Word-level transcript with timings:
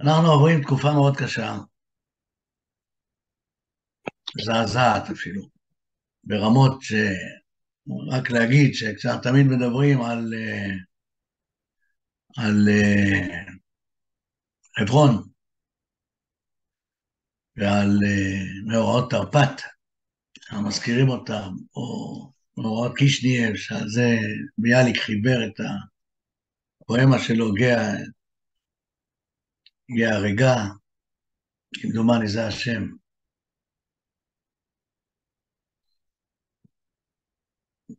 אנחנו 0.00 0.30
עוברים 0.32 0.62
תקופה 0.62 0.92
מאוד 0.92 1.16
קשה, 1.16 1.56
מזעזעת 4.36 5.10
אפילו, 5.10 5.42
ברמות 6.24 6.82
ש... 6.82 6.92
רק 8.10 8.30
להגיד 8.30 8.74
שכשאנחנו 8.74 9.22
תמיד 9.22 9.46
מדברים 9.46 10.02
על, 10.02 10.34
אה, 10.34 10.74
על 12.36 12.68
אה, 12.68 13.44
חברון 14.78 15.28
ועל 17.56 17.98
אה, 18.06 18.42
מאורעות 18.66 19.10
תרפ"ט, 19.10 19.62
אנחנו 20.50 20.68
מזכירים 20.68 21.08
אותם, 21.08 21.50
או 21.76 22.32
מאורעות 22.56 22.96
קישניאב, 22.96 23.56
שעל 23.56 23.88
זה 23.88 24.18
ביאליק 24.58 24.96
חיבר 24.96 25.46
את 25.46 25.60
הפואמה 26.80 27.18
שלו, 27.18 27.52
גאה 27.54 27.92
ייהרגה, 29.96 30.56
כמדומני 31.74 32.28
זה 32.28 32.46
השם. 32.46 32.82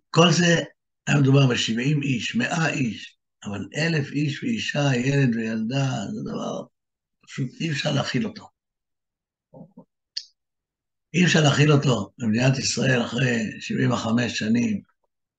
כל 0.09 0.31
זה 0.31 0.63
היה 1.07 1.17
מדובר 1.19 1.47
ב-70 1.47 2.03
איש, 2.03 2.35
100 2.35 2.69
איש, 2.69 3.17
אבל 3.43 3.67
אלף 3.77 4.11
איש 4.11 4.43
ואישה, 4.43 4.95
ילד 4.95 5.35
וילדה, 5.35 5.87
זה 6.13 6.31
דבר 6.31 6.63
פשוט 7.25 7.49
אי 7.61 7.71
אפשר 7.71 7.91
להכיל 7.93 8.27
אותו. 8.27 8.47
אי 11.13 11.25
אפשר 11.25 11.39
להכיל 11.43 11.71
אותו 11.71 12.11
במדינת 12.17 12.57
ישראל 12.57 13.01
אחרי 13.05 13.61
75 13.61 14.39
שנים. 14.39 14.81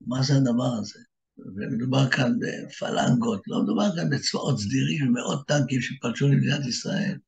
מה 0.01 0.23
זה 0.23 0.35
הדבר 0.37 0.73
הזה? 0.81 1.12
ומדובר 1.57 2.11
כאן 2.11 2.33
בפלנגות, 2.41 3.43
לא 3.47 3.63
מדובר 3.63 3.97
כאן 3.97 4.11
בצבאות 4.11 4.59
סדירים 4.59 5.09
ומאות 5.09 5.47
טנקים 5.47 5.81
שפלשו 5.81 6.29
למדינת 6.29 6.67
ישראל. 6.67 7.19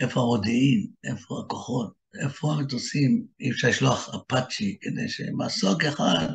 איפה 0.00 0.20
המודיעין? 0.20 0.86
איפה 1.04 1.42
הכוחות? 1.44 1.94
איפה 2.22 2.52
המטוסים? 2.52 3.26
אי 3.40 3.50
אפשר 3.50 3.68
לשלוח 3.68 4.14
אפאצ'י 4.14 4.78
כדי 4.80 5.08
שמסוק 5.08 5.84
אחד 5.84 6.28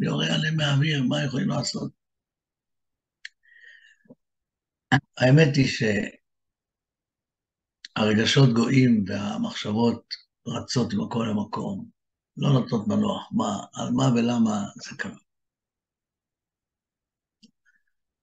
יורה 0.00 0.34
עליהם 0.34 0.56
מהאוויר, 0.56 1.02
מה 1.02 1.24
יכולים 1.24 1.48
לעשות? 1.48 1.90
האמת 5.18 5.56
היא 5.56 5.68
שהרגשות 7.98 8.54
גואים 8.54 9.04
והמחשבות 9.06 10.14
רצות 10.46 10.94
מכל 10.94 11.28
המקום. 11.28 12.01
לא 12.36 12.52
נותנות 12.52 12.88
מנוח, 12.88 13.28
מה, 13.32 13.64
על 13.74 13.90
מה 13.90 14.04
ולמה 14.14 14.64
זה 14.74 14.96
קרה. 14.96 15.18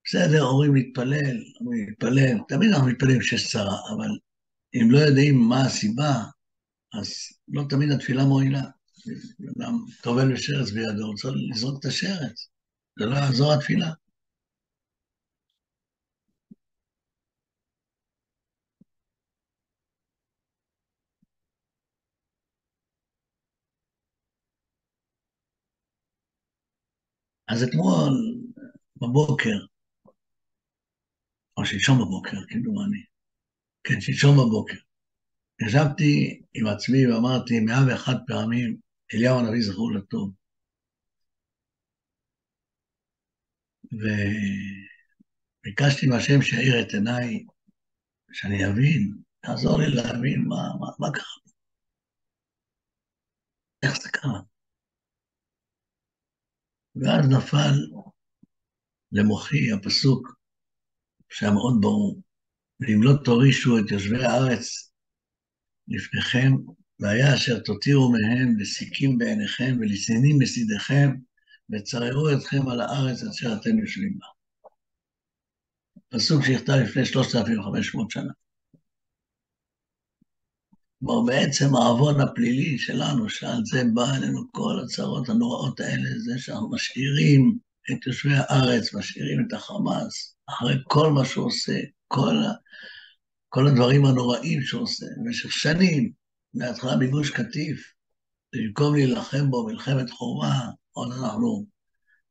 בסדר, 0.06 0.44
אומרים 0.44 0.76
להתפלל, 0.76 1.38
אומרים 1.60 1.90
להתפלל, 1.90 2.38
תמיד 2.48 2.72
אנחנו 2.74 2.88
מתפללים 2.88 3.22
שיש 3.22 3.52
צרה, 3.52 3.78
אבל 3.96 4.10
אם 4.74 4.92
לא 4.92 4.98
יודעים 4.98 5.40
מה 5.50 5.66
הסיבה, 5.66 6.14
אז 6.94 7.14
לא 7.48 7.64
תמיד 7.70 7.92
התפילה 7.92 8.26
מועילה. 8.26 8.62
אדם 9.58 9.86
טובל 10.02 10.34
ושרץ 10.34 10.72
בידו, 10.72 11.08
רוצה 11.08 11.28
לזרוק 11.52 11.80
את 11.80 11.86
השרץ, 11.86 12.50
זה 13.00 13.06
לא 13.06 13.16
יעזור 13.16 13.54
התפילה. 13.54 13.92
אז 27.50 27.64
אתמול 27.64 28.14
בבוקר, 29.02 29.58
או 31.58 31.66
שלשום 31.66 31.98
בבוקר, 32.02 32.38
כמדומני, 32.50 33.04
כן, 33.84 34.02
שלשום 34.02 34.38
בבוקר, 34.38 34.78
ישבתי 35.68 36.42
עם 36.54 36.68
עצמי 36.68 37.08
ואמרתי 37.08 37.60
מאה 37.60 37.88
ואחת 37.88 38.18
פעמים, 38.28 38.78
אליהו 39.14 39.40
הנביא 39.40 39.62
זכור 39.62 39.92
לטוב. 39.94 40.34
וביקשתי 45.66 46.08
מהשם 46.08 46.42
שיאיר 46.42 46.82
את 46.82 46.94
עיניי, 46.94 47.46
שאני 48.32 48.68
אבין, 48.68 49.18
תעזור 49.40 49.80
לי 49.80 49.90
להבין 49.96 50.46
מה, 50.48 50.70
מה, 50.80 50.88
מה 51.00 51.08
קרה. 51.14 51.54
איך 53.84 54.02
זה 54.02 54.10
קרה? 54.10 54.49
ואז 57.02 57.30
נפל 57.30 57.76
למוחי 59.12 59.72
הפסוק 59.72 60.28
שהיה 61.30 61.52
מאוד 61.52 61.74
ברור, 61.82 62.22
ואם 62.80 63.04
לא 63.04 63.12
תורישו 63.24 63.78
את 63.78 63.92
יושבי 63.92 64.26
הארץ 64.26 64.92
לפניכם, 65.88 66.52
והיה 67.00 67.36
אשר 67.36 67.60
תותירו 67.60 68.12
מהם 68.12 68.60
לסיכים 68.60 69.18
בעיניכם 69.18 69.78
ולצנינים 69.80 70.38
בצדיכם, 70.40 71.10
וצררו 71.70 72.30
אתכם 72.38 72.70
על 72.70 72.82
הארץ 72.82 73.24
אשר 73.24 73.54
אתם 73.62 73.80
יושבים 73.80 74.18
בה. 74.20 74.26
פסוק 76.10 76.46
שנכתב 76.46 76.74
לפני 76.74 77.06
3,500 77.06 78.12
שנה. 78.12 78.32
כלומר, 81.00 81.26
בעצם 81.26 81.76
העוון 81.76 82.22
הפלילי 82.22 82.78
שלנו, 82.78 83.30
שעל 83.30 83.62
זה 83.66 83.84
בא 83.94 84.16
אלינו 84.16 84.52
כל 84.52 84.80
הצרות 84.84 85.30
הנוראות 85.30 85.80
האלה, 85.80 86.10
זה 86.26 86.40
שאנחנו 86.40 86.70
משאירים 86.72 87.58
את 87.92 88.08
יושבי 88.08 88.34
הארץ, 88.36 88.94
משאירים 88.94 89.46
את 89.48 89.54
החמאס, 89.54 90.36
אחרי 90.50 90.76
כל 90.84 91.12
מה 91.12 91.26
שהוא 91.26 91.46
עושה, 91.46 91.80
כל, 92.08 92.36
כל 93.50 93.68
הדברים 93.68 94.06
הנוראים 94.06 94.62
שהוא 94.62 94.82
עושה, 94.82 95.06
במשך 95.18 95.52
שנים, 95.52 96.12
מההתחלה 96.54 96.98
מגוש 96.98 97.30
קטיף, 97.30 97.94
במקום 98.56 98.96
להילחם 98.96 99.50
בו 99.50 99.68
מלחמת 99.68 100.10
חובה, 100.10 100.60
עוד 100.92 101.12
אנחנו 101.12 101.66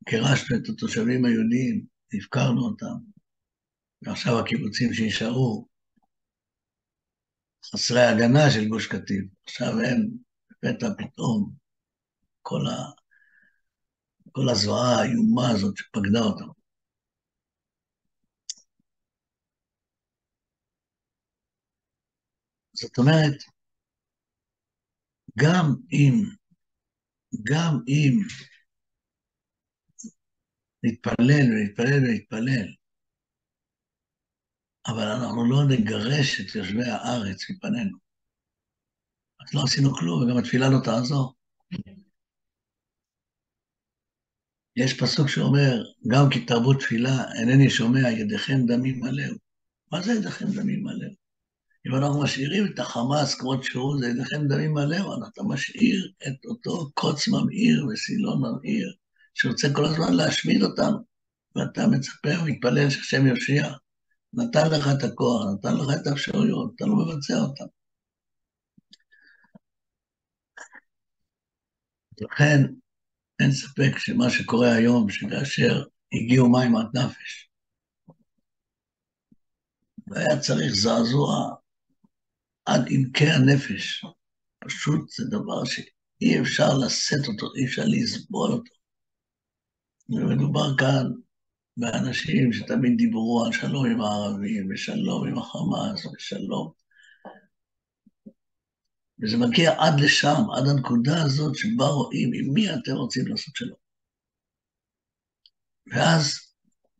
גירשנו 0.09 0.57
את 0.57 0.69
התושבים 0.69 1.25
היהודים, 1.25 1.85
הפקרנו 2.13 2.61
אותם, 2.61 2.95
ועכשיו 4.01 4.39
הקיבוצים 4.39 4.93
שנשארו, 4.93 5.67
חסרי 7.65 8.01
הגנה 8.01 8.51
של 8.53 8.67
גוש 8.67 8.87
קטיף. 8.87 9.25
עכשיו 9.43 9.67
הם, 9.67 10.07
לפתע 10.63 10.87
פתאום, 10.97 11.51
כל, 12.41 12.61
ה... 12.67 12.91
כל 14.31 14.49
הזוועה 14.51 15.01
האיומה 15.01 15.49
הזאת 15.51 15.77
שפקדה 15.77 16.19
אותם. 16.19 16.59
זאת 22.73 22.97
אומרת, 22.97 23.43
גם 25.37 25.65
אם, 25.91 26.13
גם 27.43 27.73
אם 27.87 28.13
נתפלל 30.83 31.45
ונתפלל 31.51 31.99
ונתפלל, 32.03 32.67
אבל 34.87 35.03
אנחנו 35.03 35.49
לא 35.49 35.63
נגרש 35.67 36.41
את 36.41 36.55
יושבי 36.55 36.85
הארץ 36.85 37.49
מפנינו. 37.49 37.97
אז 39.41 39.53
לא 39.53 39.63
עשינו 39.63 39.93
כלום, 39.93 40.23
וגם 40.23 40.37
התפילה 40.37 40.69
לא 40.69 40.77
תעזור. 40.83 41.33
יש 44.75 44.93
פסוק 44.93 45.27
שאומר, 45.29 45.83
גם 46.07 46.29
כי 46.29 46.45
תרבו 46.45 46.73
תפילה, 46.73 47.23
אינני 47.39 47.69
שומע 47.69 48.09
ידיכם 48.09 48.65
דמים 48.67 48.99
מלאו. 48.99 49.33
מה 49.91 50.01
זה 50.01 50.13
ידיכם 50.13 50.45
דמים 50.45 50.83
מלאו? 50.83 51.09
אם 51.87 51.95
אנחנו 51.95 52.23
משאירים 52.23 52.65
את 52.65 52.79
החמאס 52.79 53.35
כמות 53.35 53.63
שהוא, 53.63 53.99
זה 53.99 54.07
ידיכם 54.07 54.47
דמים 54.47 54.73
מלאו, 54.73 55.27
אתה 55.27 55.43
משאיר 55.43 56.11
את 56.27 56.45
אותו 56.45 56.91
קוץ 56.93 57.27
ממאיר 57.27 57.85
וסילון 57.85 58.39
ממאיר, 58.39 58.93
שרוצה 59.33 59.67
כל 59.75 59.85
הזמן 59.85 60.13
להשמיד 60.13 60.63
אותנו, 60.63 60.97
ואתה 61.55 61.87
מצפה 61.87 62.29
ומתפלל 62.43 62.89
שהשם 62.89 63.27
יושיע. 63.27 63.73
נתן 64.33 64.67
לך 64.71 64.87
את 64.97 65.03
הכוח, 65.03 65.41
נתן 65.53 65.75
לך 65.75 66.01
את 66.01 66.07
האפשרויות, 66.07 66.73
אתה 66.75 66.85
לא 66.85 66.95
מבצע 66.95 67.33
אותן. 67.33 67.65
לכן, 72.21 72.73
אין 73.39 73.51
ספק 73.51 73.97
שמה 73.97 74.29
שקורה 74.29 74.71
היום, 74.73 75.09
שכאשר 75.09 75.83
הגיעו 76.13 76.51
מים 76.51 76.75
עד 76.75 76.97
נפש, 76.97 77.49
והיה 80.07 80.39
צריך 80.39 80.73
זעזוע 80.73 81.55
עד 82.65 82.81
עמקי 82.89 83.25
הנפש, 83.25 84.05
פשוט 84.59 85.09
זה 85.09 85.23
דבר 85.27 85.65
שאי 85.65 86.41
אפשר 86.41 86.69
לשאת 86.85 87.27
אותו, 87.27 87.55
אי 87.55 87.65
אפשר 87.65 87.83
לסבול 87.85 88.51
אותו. 88.51 88.73
ומדובר 90.09 90.77
כאן 90.77 91.05
באנשים 91.79 92.53
שתמיד 92.53 92.97
דיברו 92.97 93.45
על 93.45 93.51
שלום 93.51 93.85
עם 93.85 94.01
הערבים, 94.01 94.67
ושלום 94.73 95.27
עם 95.27 95.37
החמאס, 95.37 96.05
ושלום. 96.05 96.71
וזה 99.21 99.37
מגיע 99.37 99.71
עד 99.71 99.99
לשם, 99.99 100.41
עד 100.57 100.63
הנקודה 100.67 101.23
הזאת 101.23 101.55
שבה 101.55 101.85
רואים 101.85 102.31
עם 102.33 102.53
מי 102.53 102.73
אתם 102.73 102.91
רוצים 102.91 103.27
לעשות 103.27 103.55
שלום. 103.55 103.77
ואז 105.93 106.39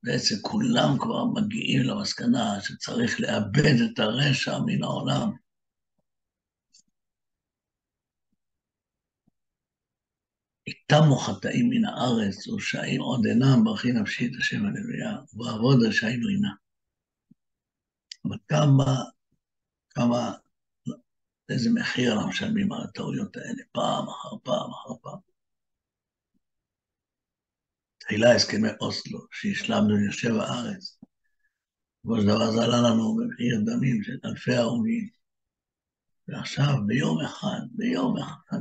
בעצם 0.04 0.36
כולם 0.42 0.98
כבר 1.00 1.26
מגיעים 1.26 1.81
למסקנה 1.81 2.62
שצריך 2.62 3.20
לאבד 3.20 3.76
את 3.92 4.00
הרשע 4.00 4.60
מן 4.66 4.84
העולם. 4.84 5.31
איתמו 10.69 11.16
חטאים 11.18 11.69
מן 11.69 11.86
הארץ, 11.86 12.48
ורשעים 12.48 13.01
עוד 13.01 13.25
אינם, 13.25 13.63
ברכי 13.63 13.92
נפשי 13.92 14.25
את 14.25 14.31
השם 14.39 14.66
הלוויה, 14.66 15.18
ובעבוד 15.33 15.83
רשעים 15.88 16.24
רינה. 16.24 16.54
אבל 18.25 18.38
כמה, 18.48 19.04
כמה, 19.89 20.31
איזה 21.50 21.69
מחיר 21.74 22.13
אנחנו 22.13 22.30
משלמים 22.30 22.71
על 22.71 22.81
הטעויות 22.83 23.38
האלה, 23.38 23.63
פעם 23.71 24.07
אחר 24.10 24.38
פעם 24.44 24.71
אחר 24.71 24.94
פעם. 25.01 25.19
תחילה 27.98 28.36
הסכמי 28.36 28.69
אוסלו, 28.81 29.19
שהשלמנו 29.31 29.95
עם 29.95 30.04
יושב 30.06 30.33
הארץ. 30.36 31.00
בסופו 32.04 32.21
של 32.21 32.27
דבר 32.27 32.51
זה 32.51 32.63
עלה 32.63 32.89
לנו 32.89 33.16
במחיר 33.16 33.62
דמים 33.66 34.04
של 34.04 34.18
אלפי 34.25 34.56
הרוגים. 34.56 35.10
ועכשיו, 36.27 36.74
ביום 36.88 37.21
אחד, 37.25 37.60
ביום 37.71 38.18
אחד, 38.18 38.60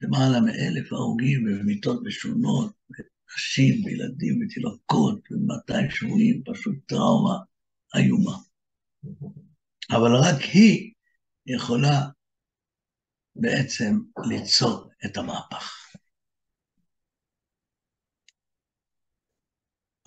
למעלה 0.00 0.40
מאלף 0.40 0.92
הרוגים 0.92 1.44
במיטות 1.44 2.02
משונות, 2.06 2.72
נשים 3.36 3.84
וילדים 3.84 4.40
ותינוקות 4.42 5.28
ומאתיים 5.30 5.90
שבויים, 5.90 6.42
פשוט 6.44 6.74
טראומה 6.86 7.38
איומה. 7.96 8.38
אבל 9.90 10.10
רק 10.16 10.42
היא 10.42 10.92
יכולה 11.46 12.08
בעצם 13.36 13.98
ליצור 14.28 14.90
את 15.04 15.16
המהפך. 15.16 15.88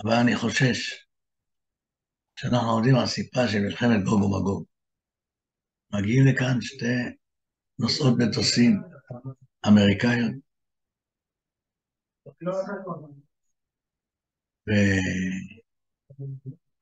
אבל 0.03 0.13
אני 0.13 0.35
חושש 0.35 1.05
שאנחנו 2.35 2.69
עומדים 2.69 2.95
על 2.95 3.07
סיפה 3.07 3.47
של 3.47 3.59
מלחמת 3.59 4.03
גוג 4.05 4.21
ומגוג. 4.23 4.65
מגיעים 5.93 6.25
לכאן 6.27 6.61
שתי 6.61 6.85
נוסעות 7.79 8.13
מטוסים 8.17 8.81
אמריקאיות, 9.67 10.35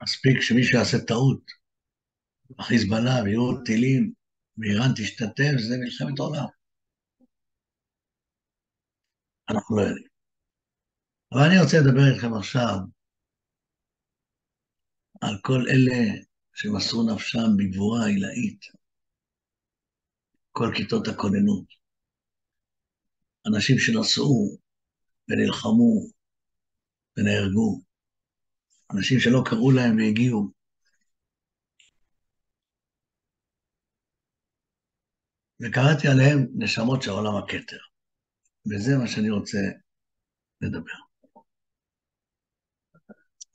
ומספיק 0.02 0.42
שמישהו 0.42 0.78
יעשה 0.80 0.98
טעות, 1.08 1.42
החיזבאללה 2.60 3.24
ויהיו 3.24 3.64
טילים, 3.66 4.14
ואיראן 4.58 4.92
תשתתף, 4.98 5.58
זה 5.68 5.76
מלחמת 5.80 6.20
עולם. 6.20 6.46
אנחנו 9.50 9.76
לא 9.78 9.82
יודעים. 9.82 10.08
אבל 11.32 11.42
אני 11.48 11.62
רוצה 11.64 11.78
לדבר 11.78 12.14
איתכם 12.14 12.34
עכשיו 12.34 12.76
על 15.22 15.36
כל 15.42 15.62
אלה 15.70 16.22
שמסרו 16.54 17.14
נפשם 17.14 17.50
בגבורה 17.58 18.06
עילאית, 18.06 18.62
כל 20.52 20.72
כיתות 20.76 21.08
הכוננות. 21.08 21.79
אנשים 23.48 23.80
שנסעו 23.80 24.58
ונלחמו 25.30 26.10
ונהרגו, 27.18 27.82
אנשים 28.94 29.20
שלא 29.20 29.42
קראו 29.46 29.72
להם 29.72 29.98
והגיעו. 29.98 30.52
וקראתי 35.62 36.08
עליהם 36.08 36.48
נשמות 36.56 37.02
של 37.02 37.12
עולם 37.12 37.36
הכתר, 37.36 37.78
וזה 38.66 38.98
מה 38.98 39.08
שאני 39.08 39.30
רוצה 39.30 39.58
לדבר. 40.62 41.00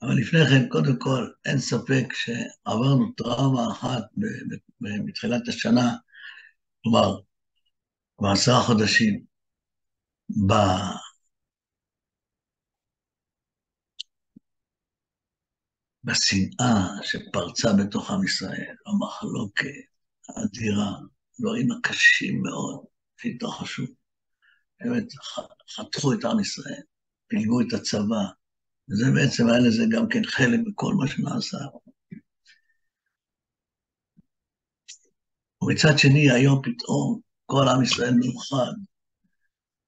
אבל 0.02 0.14
לפני 0.20 0.38
כן, 0.50 0.68
קודם 0.68 0.98
כל, 0.98 1.30
אין 1.44 1.58
ספק 1.58 2.04
שעברנו 2.12 3.12
טראומה 3.16 3.72
אחת 3.72 4.02
מתחילת 4.80 5.48
השנה, 5.48 5.96
כלומר, 6.82 7.20
בעשרה 8.20 8.62
חודשים, 8.62 9.33
ב... 10.30 10.52
בשנאה 16.04 16.86
שפרצה 17.02 17.68
בתוך 17.72 18.10
עם 18.10 18.24
ישראל, 18.24 18.74
המחלוקת 18.86 19.66
האדירה, 20.28 20.92
דברים 21.40 21.72
הקשים 21.72 22.42
מאוד 22.42 22.84
שהתרחשו. 23.16 23.82
באמת, 24.80 25.04
חתכו 25.76 26.12
את 26.12 26.24
עם 26.24 26.40
ישראל, 26.40 26.82
פילגו 27.26 27.60
את 27.60 27.72
הצבא, 27.72 28.24
וזה 28.90 29.04
בעצם 29.14 29.48
היה 29.48 29.58
לזה 29.58 29.82
גם 29.90 30.08
כן 30.08 30.24
חלק 30.24 30.60
בכל 30.66 30.94
מה 30.94 31.08
שנעשה. 31.08 31.58
ומצד 35.62 35.98
שני, 35.98 36.30
היום 36.30 36.62
פתאום 36.62 37.20
כל 37.46 37.68
עם 37.68 37.82
ישראל 37.82 38.14
מאוחד. 38.14 38.72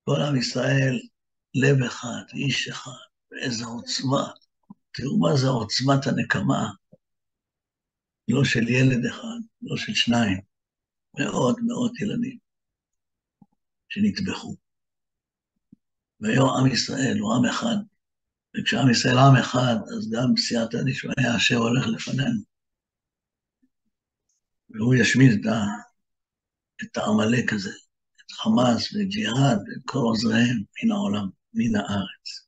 כל 0.08 0.20
עם 0.28 0.36
ישראל 0.36 1.00
לב 1.54 1.82
אחד, 1.86 2.24
איש 2.34 2.68
אחד, 2.68 3.06
ואיזו 3.30 3.66
עוצמה. 3.68 4.32
תראו 4.92 5.18
מה 5.18 5.36
זה 5.36 5.48
עוצמת 5.48 6.06
הנקמה. 6.06 6.70
לא 8.28 8.44
של 8.44 8.68
ילד 8.68 9.06
אחד, 9.10 9.40
לא 9.62 9.76
של 9.76 9.94
שניים, 9.94 10.40
מאות 11.18 11.56
מאות 11.66 12.00
ילדים 12.00 12.38
שנטבחו. 13.88 14.56
והיום 16.20 16.48
עם 16.48 16.72
ישראל 16.72 17.18
הוא 17.20 17.34
עם 17.34 17.44
אחד, 17.44 17.76
וכשעם 18.54 18.90
ישראל 18.90 19.18
עם 19.18 19.36
אחד, 19.40 19.76
אז 19.96 20.10
גם 20.12 20.36
סייעתא 20.36 20.78
דשמיא 20.86 21.36
אשר 21.36 21.56
הולך 21.56 21.86
לפנינו. 21.86 22.40
והוא 24.70 24.94
ישמיד 24.94 25.46
את, 26.82 26.96
העמלק 26.96 27.52
הזה, 27.52 27.85
חמאס 28.32 28.94
ואת 28.94 29.08
ג'יהאד 29.08 29.58
ואת 29.58 29.82
כל 29.84 29.98
עוזריהם 29.98 30.58
מן 30.76 30.90
העולם, 30.92 31.26
מן 31.54 31.76
הארץ. 31.76 32.46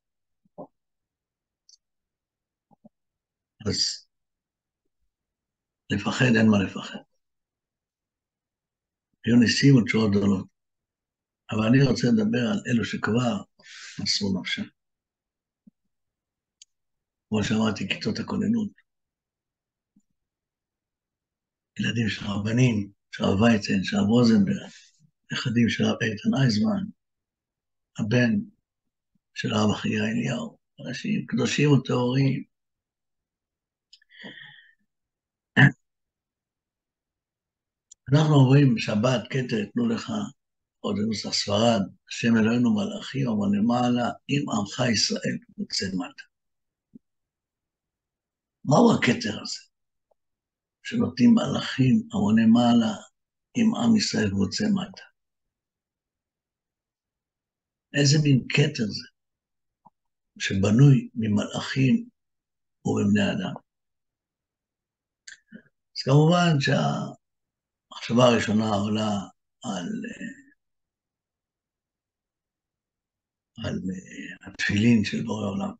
אז 3.67 4.07
לפחד 5.91 6.33
אין 6.37 6.47
מה 6.51 6.59
לפחד. 6.65 6.99
היו 9.25 9.37
ניסים 9.37 9.77
ותשועות 9.77 10.11
גדולות. 10.11 10.47
אבל 11.51 11.67
אני 11.69 11.83
רוצה 11.83 12.07
לדבר 12.07 12.45
על 12.53 12.61
אלו 12.67 12.85
שכבר 12.85 13.43
מסרו 14.03 14.41
נפשם. 14.41 14.63
כמו 17.29 17.45
שאמרתי, 17.45 17.89
כיתות 17.89 18.19
הכוננות. 18.19 18.71
ילדים 21.81 22.09
של 22.09 22.25
רבנים, 22.25 22.91
של 23.11 23.25
הרב 23.25 23.41
וייצן, 23.41 23.83
של 23.83 23.97
הרב 23.97 24.07
רוזנברג, 24.07 24.71
נכדים 25.33 25.69
של 25.69 25.85
הרב 25.85 25.97
איתן 26.03 26.43
אייזמן, 26.43 26.85
הבן 27.99 28.31
של 29.35 29.53
הרב 29.53 29.71
אחיה 29.71 30.05
אליהו, 30.05 30.59
אנשים 30.87 31.27
קדושים 31.27 31.73
וטהורים. 31.73 32.45
אנחנו 38.13 38.35
אומרים 38.35 38.79
שבת, 38.79 39.23
כתר, 39.31 39.65
תנו 39.73 39.89
לך, 39.89 40.13
עוד 40.81 40.97
נוסח 41.07 41.33
ספרד, 41.33 41.81
השם 42.09 42.37
אלוהינו 42.37 42.75
מלאכי, 42.75 43.27
אומר 43.27 43.47
למעלה, 43.59 44.11
אם 44.29 44.43
עמך 44.51 44.93
ישראל 44.93 45.39
יוצא 45.59 45.87
מטה. 45.87 46.25
מהו 48.65 48.95
הכתר 48.95 49.43
הזה? 49.43 49.69
שנותנים 50.83 51.31
מלאכים 51.35 52.03
המוני 52.13 52.47
מעלה 52.47 52.95
עם 53.55 53.75
עם 53.75 53.97
ישראל 53.97 54.31
רוצה 54.33 54.65
מטה. 54.65 55.03
איזה 57.95 58.19
מין 58.23 58.47
כתר 58.49 58.87
זה, 58.87 59.09
שבנוי 60.39 61.09
ממלאכים 61.15 62.09
ומבני 62.85 63.33
אדם. 63.33 63.55
אז 65.97 66.03
כמובן 66.05 66.61
שהמחשבה 66.61 68.25
הראשונה 68.25 68.69
עולה 68.69 69.11
על, 69.65 69.89
על 73.65 73.79
התפילין 74.47 75.05
של 75.05 75.23
בורא 75.25 75.47
עולם. 75.47 75.73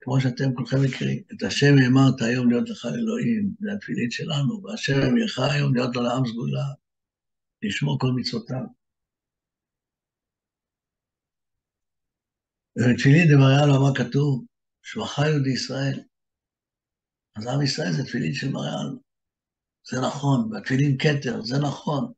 כמו 0.00 0.20
שאתם 0.20 0.54
כולכם 0.54 0.76
מכירים, 0.84 1.22
את 1.32 1.42
השם 1.42 1.74
האמרת 1.82 2.20
היום 2.20 2.50
להיות 2.50 2.68
לך 2.70 2.86
אלוהים, 2.86 3.54
זה 3.60 3.68
התפילין 3.76 4.10
שלנו, 4.10 4.62
והשם 4.62 4.92
אמרך 4.92 5.38
היום 5.38 5.74
להיות 5.74 5.96
לו 5.96 6.02
לעם 6.02 6.22
סגולה, 6.26 6.66
לשמור 7.62 7.98
כל 8.00 8.12
מצוותיו. 8.16 8.81
ובתפילין 12.76 13.28
דמריה 13.32 13.66
לו 13.66 13.82
מה 13.82 13.90
כתוב? 13.94 14.44
יהודי 15.28 15.50
ישראל. 15.50 16.00
אז 17.36 17.46
עם 17.46 17.62
ישראל 17.62 17.92
זה 17.92 18.04
תפילין 18.04 18.34
של 18.34 18.52
מריאל. 18.52 18.98
זה 19.90 20.00
נכון, 20.00 20.52
והתפילין 20.52 20.96
כתר, 20.98 21.42
זה 21.42 21.58
נכון. 21.58 22.12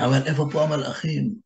אבל 0.00 0.26
איפה 0.26 0.48
פה 0.52 0.64
המלאכים? 0.64 1.40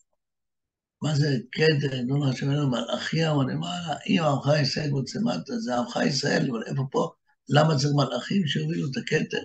מה 1.02 1.14
זה 1.14 1.26
כתר, 1.52 2.00
אדון 2.00 2.28
השם 2.28 2.50
אלוהים, 2.50 2.70
מלאכי 2.70 3.26
אמר 3.26 3.42
למעלה, 3.42 3.96
אם 4.06 4.20
עמך 4.22 4.46
ישראל 4.62 4.94
וצמדת, 4.94 5.46
זה 5.46 5.76
עמך 5.76 5.96
ישראל, 6.08 6.50
אבל 6.50 6.62
איפה 6.66 6.82
פה? 6.90 7.12
למה 7.48 7.76
צריך 7.78 7.92
מלאכים 7.96 8.46
שיובילו 8.46 8.90
את 8.90 8.96
הכתר? 8.96 9.44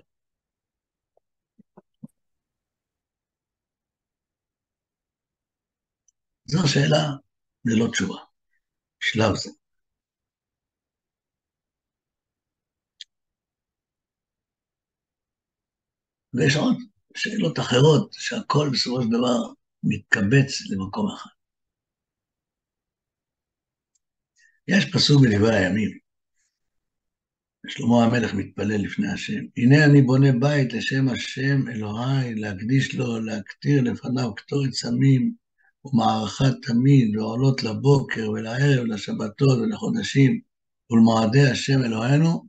זו 6.45 6.67
שאלה 6.67 7.26
ללא 7.67 7.91
תשובה, 7.91 8.19
שלב 8.99 9.35
זה. 9.35 9.49
ויש 16.33 16.55
עוד 16.55 16.75
שאלות 17.15 17.59
אחרות, 17.59 18.13
שהכל 18.13 18.69
בסופו 18.73 19.01
של 19.03 19.09
דבר 19.09 19.53
מתקבץ 19.83 20.61
למקום 20.69 21.11
אחד. 21.15 21.29
יש 24.67 24.85
פסוק 24.93 25.21
בדברי 25.23 25.55
הימים, 25.55 25.97
שלמה 27.67 28.05
המלך 28.05 28.33
מתפלל 28.33 28.81
לפני 28.85 29.07
השם, 29.13 29.43
הנה 29.57 29.85
אני 29.85 30.01
בונה 30.01 30.31
בית 30.39 30.73
לשם 30.73 31.09
השם 31.09 31.67
אלוהי, 31.67 32.35
להקדיש 32.35 32.95
לו, 32.95 33.19
להקטיר 33.19 33.81
לפניו 33.81 34.35
קטורת 34.35 34.73
סמים 34.73 35.46
ומערכה 35.85 36.45
תמיד, 36.61 37.17
ועולות 37.17 37.63
לבוקר 37.63 38.29
ולערב, 38.29 38.85
לשבתות 38.85 39.59
ולחודשים 39.59 40.41
ולמועדי 40.91 41.49
השם 41.51 41.83
אלוהינו. 41.85 42.47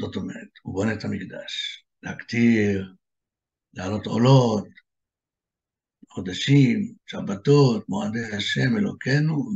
זאת 0.00 0.16
אומרת, 0.16 0.48
הוא 0.62 0.74
בונה 0.74 0.92
את 0.92 1.04
המקדש, 1.04 1.84
להקטיר, 2.02 2.94
להעלות 3.74 4.06
עולות, 4.06 4.68
חודשים, 6.08 6.94
שבתות, 7.06 7.88
מועדי 7.88 8.24
השם 8.36 8.76
אלוקינו, 8.78 9.50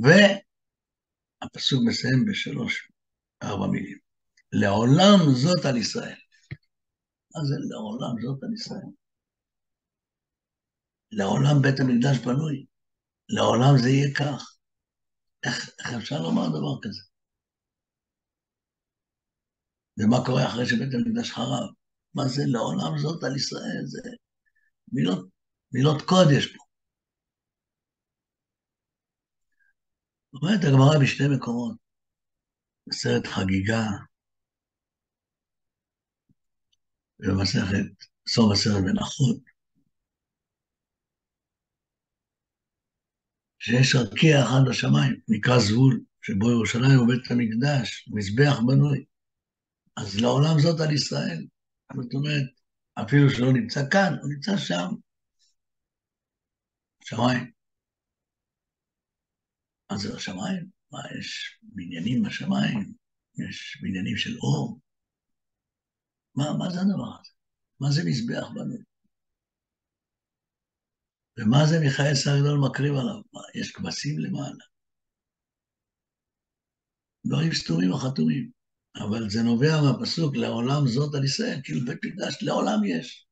והפסוק 1.43 1.83
מסיים 1.87 2.25
בשלוש, 2.25 2.89
ארבע 3.43 3.67
מילים. 3.67 3.99
לעולם 4.53 5.19
זאת 5.35 5.65
על 5.65 5.77
ישראל. 5.77 6.19
מה 7.35 7.45
זה 7.45 7.55
לעולם 7.71 8.23
זאת 8.23 8.43
על 8.43 8.53
ישראל? 8.53 9.04
לעולם 11.17 11.63
בית 11.63 11.81
המקדש 11.81 12.17
בנוי. 12.27 12.67
לעולם 13.29 13.75
זה 13.83 13.89
יהיה 13.89 14.15
כך. 14.15 14.57
איך, 15.45 15.71
איך 15.79 15.95
אפשר 15.99 16.19
לומר 16.23 16.49
דבר 16.49 16.75
כזה? 16.83 17.03
ומה 19.99 20.17
קורה 20.27 20.47
אחרי 20.49 20.67
שבית 20.67 20.95
המקדש 20.95 21.31
חרב? 21.31 21.69
מה 22.15 22.25
זה 22.29 22.43
לעולם 22.47 22.99
זאת 22.99 23.25
על 23.25 23.37
ישראל? 23.37 23.83
זה 23.87 24.11
מילות, 24.93 25.29
מילות 25.73 26.03
קודש 26.03 26.47
פה. 26.57 26.65
אומרת 30.33 30.61
הגמרא 30.65 30.99
בשני 31.03 31.27
מקומות, 31.37 31.77
בסרט 32.87 33.27
חגיגה, 33.27 33.85
ובמסכת 37.21 37.87
סוף 38.29 38.53
הסרט 38.53 38.85
בנחות, 38.85 39.54
שיש 43.65 43.95
רקיע 43.95 44.43
אחד 44.43 44.61
בשמיים, 44.69 45.21
נקרא 45.29 45.59
זבול, 45.59 46.01
שבו 46.23 46.51
ירושלים 46.51 46.99
הוא 46.99 47.09
בית 47.09 47.31
המקדש, 47.31 48.09
מזבח 48.13 48.59
בנוי. 48.67 49.05
אז 49.97 50.21
לעולם 50.21 50.61
זאת 50.61 50.81
על 50.81 50.93
ישראל. 50.95 51.47
זאת 51.97 52.15
אומרת, 52.15 52.51
אפילו 52.95 53.31
שלא 53.31 53.53
נמצא 53.53 53.81
כאן, 53.91 54.13
הוא 54.23 54.31
נמצא 54.33 54.57
שם. 54.57 54.89
שמיים. 57.05 57.51
מה 59.91 59.99
זה 59.99 60.17
השמיים? 60.17 60.67
מה, 60.93 60.99
יש 61.19 61.59
בניינים 61.63 62.23
בשמיים? 62.23 62.93
יש 63.49 63.79
בניינים 63.83 64.17
של 64.17 64.37
אור? 64.39 64.81
מה, 66.35 66.45
מה 66.59 66.71
זה 66.71 66.81
הדבר 66.81 67.21
הזה? 67.21 67.31
מה 67.81 67.91
זה 67.91 68.03
מזבח 68.05 68.49
בנוי? 68.55 68.83
ומה 71.39 71.67
זה 71.67 71.81
מיכאל 71.81 72.15
שר 72.15 72.41
גדול 72.41 72.59
מקריב 72.59 72.95
עליו? 72.95 73.21
מה, 73.33 73.41
יש 73.55 73.73
כבשים 73.73 74.19
למעלה? 74.19 74.65
דברים 77.27 77.55
סתומים 77.55 77.93
או 77.93 77.99
חתומים. 77.99 78.51
אבל 78.97 79.31
זה 79.31 79.43
נובע 79.43 79.81
מהפסוק 79.83 80.37
לעולם 80.37 80.87
זאת 80.87 81.15
על 81.15 81.25
ישראל, 81.25 81.61
כאילו 81.65 81.81
בית 81.87 81.99
מקדש 82.05 82.39
לעולם 82.43 82.85
יש. 82.85 83.27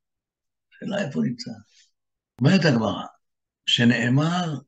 שאלה 0.71 1.07
איפה 1.07 1.21
נמצא. 1.21 1.51
אומרת 2.41 2.65
הגמרא, 2.65 3.05
שנאמר, 3.67 4.59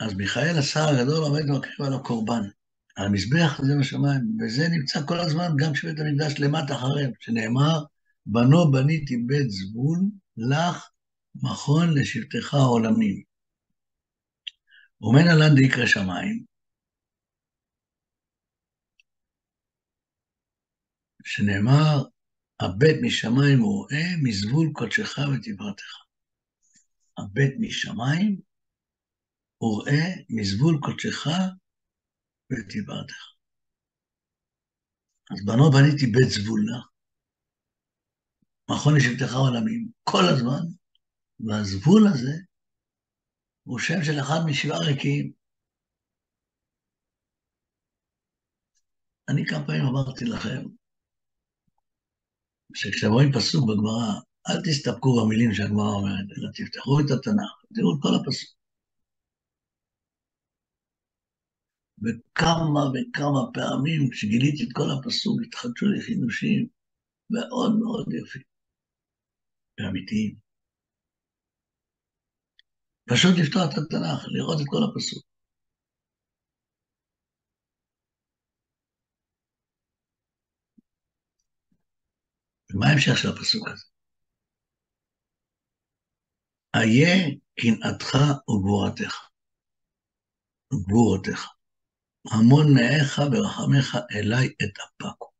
אז 0.00 0.14
מיכאל 0.14 0.58
השר 0.58 0.88
הגדול 0.88 1.24
עומד 1.24 1.50
ומקריב 1.50 1.82
על 1.82 1.94
הקורבן. 1.94 2.42
על 2.96 3.06
המזבח 3.06 3.60
הזה 3.60 3.72
בשמיים, 3.80 4.36
וזה 4.40 4.68
נמצא 4.68 5.06
כל 5.06 5.20
הזמן 5.20 5.48
גם 5.58 5.72
כשבית 5.72 5.98
המקדש 6.00 6.40
למטה 6.40 6.74
חרב, 6.74 7.10
שנאמר, 7.20 7.84
בנו 8.26 8.70
בניתי 8.70 9.16
בית 9.16 9.50
זבול, 9.50 9.98
לך 10.36 10.88
מכון 11.34 11.86
לשבטך 12.00 12.54
העולמים. 12.54 13.22
ומן 15.00 15.28
הלן 15.28 15.54
דיקרא 15.54 15.86
שמיים, 15.86 16.44
שנאמר, 21.24 21.96
הבט 22.60 22.96
משמיים 23.02 23.58
הוא 23.58 23.74
רואה, 23.76 24.06
מזבול 24.22 24.70
קודשך 24.72 25.18
ותפארתך. 25.18 25.92
הבט 27.18 27.52
משמיים 27.60 28.40
הוא 29.58 29.70
רואה, 29.74 30.06
מזבול 30.30 30.78
קודשך 30.82 31.26
ותפארתך. 32.50 33.20
אז 35.30 35.44
בנו 35.46 35.70
בניתי 35.70 36.06
בית 36.06 36.30
זבולה, 36.30 36.80
מכון 38.70 38.94
לשבטך 38.96 39.34
עולמים, 39.34 39.88
כל 40.04 40.24
הזמן, 40.32 40.77
והזבול 41.40 42.02
הזה 42.12 42.34
הוא 43.64 43.78
שם 43.78 44.02
של 44.04 44.20
אחד 44.20 44.40
משבעה 44.46 44.78
ריקים. 44.78 45.32
אני 49.28 49.46
כמה 49.46 49.66
פעמים 49.66 49.84
אמרתי 49.84 50.24
לכם, 50.24 50.62
שכשאתם 52.74 53.12
רואים 53.12 53.32
פסוק 53.32 53.62
בגמרא, 53.68 54.10
אל 54.48 54.58
תסתפקו 54.64 55.10
במילים 55.20 55.54
שהגמרא 55.54 55.92
אומרת, 55.98 56.28
אלא 56.34 56.48
תפתחו 56.54 57.00
את 57.00 57.10
התנ"ך, 57.14 57.52
תראו 57.74 57.90
את 57.94 57.98
כל 58.02 58.14
הפסוק. 58.18 58.58
וכמה 62.02 62.82
וכמה 62.92 63.42
פעמים 63.54 64.10
כשגיליתי 64.10 64.64
את 64.64 64.72
כל 64.72 64.88
הפסוק, 64.94 65.40
התחדשו 65.46 65.86
לי 65.86 66.00
חידושים 66.00 66.68
מאוד 67.30 67.78
מאוד 67.78 68.06
יפים 68.12 68.42
ואמיתיים. 69.80 70.47
פשוט 73.08 73.34
לפתוח 73.38 73.64
את 73.72 73.78
התנ"ך, 73.78 74.24
לראות 74.28 74.60
את 74.60 74.66
כל 74.68 74.82
הפסוק. 74.84 75.24
ומה 82.70 82.86
ההמשך 82.86 83.18
של 83.18 83.28
הפסוק 83.28 83.68
הזה? 83.68 83.84
איה 86.76 87.36
קנאתך 87.60 88.14
וגבורתך, 88.50 89.28
וגבורותיך. 90.72 91.48
המון 92.32 92.66
נאיך 92.74 93.18
ורחמך 93.32 93.98
אליי 94.14 94.46
את 94.46 94.78
אפקו. 94.80 95.30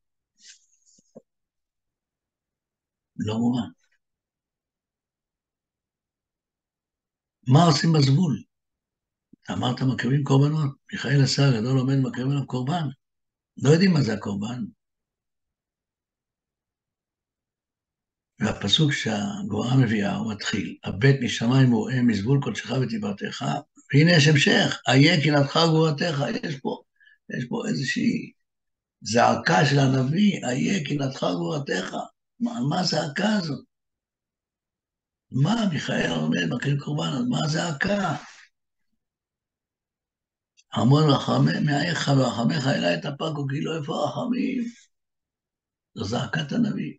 לא 3.16 3.34
מובן. 3.38 3.77
מה 7.52 7.64
עושים 7.64 7.92
בזבול? 7.92 8.42
אמרת 9.50 9.82
מקריבים 9.82 10.24
קורבנות, 10.24 10.70
מיכאל 10.92 11.22
השר 11.24 11.42
הגדול 11.42 11.78
עומד 11.78 11.96
מקריבים 11.96 12.30
עליו 12.30 12.46
קורבן. 12.46 12.86
לא 13.56 13.70
יודעים 13.70 13.92
מה 13.92 14.02
זה 14.02 14.14
הקורבן, 14.14 14.64
והפסוק 18.40 18.92
שהגמרא 18.92 19.76
מביאה, 19.76 20.16
הוא 20.16 20.32
מתחיל, 20.32 20.76
הבט 20.84 21.14
משמיים 21.22 21.70
הוא 21.70 21.90
אם 21.90 22.06
מזבול 22.06 22.40
קודשך 22.42 22.70
ותפארתך, 22.70 23.44
והנה 23.94 24.12
יש 24.12 24.28
המשך, 24.28 24.80
איה 24.88 25.24
קנאתך 25.24 25.56
וגבורתך, 25.56 26.24
יש 26.44 26.56
פה, 26.56 26.82
יש 27.36 27.44
פה 27.48 27.62
איזושהי 27.68 28.32
זעקה 29.00 29.66
של 29.70 29.78
הנביא, 29.78 30.40
איה 30.46 30.84
קנאתך 30.84 31.22
וגבורתך, 31.22 31.96
מה 32.40 32.80
הזעקה 32.80 33.36
הזאת? 33.36 33.67
מה, 35.30 35.54
מיכאל 35.72 36.10
עומד, 36.10 36.44
מקריב 36.56 36.80
קורבן, 36.80 37.08
אז 37.08 37.24
מה 37.28 37.38
הזעקה? 37.44 38.16
המון 40.72 41.10
רחמי, 41.10 41.60
מאייך 41.66 42.08
ורחמך 42.08 42.64
אליי 42.66 42.94
את 42.94 43.04
הפקו, 43.04 43.46
כאילו 43.48 43.76
איפה 43.80 43.92
הרחמים? 43.94 44.64
זו 45.94 46.04
זעקת 46.04 46.52
הנביא. 46.52 46.94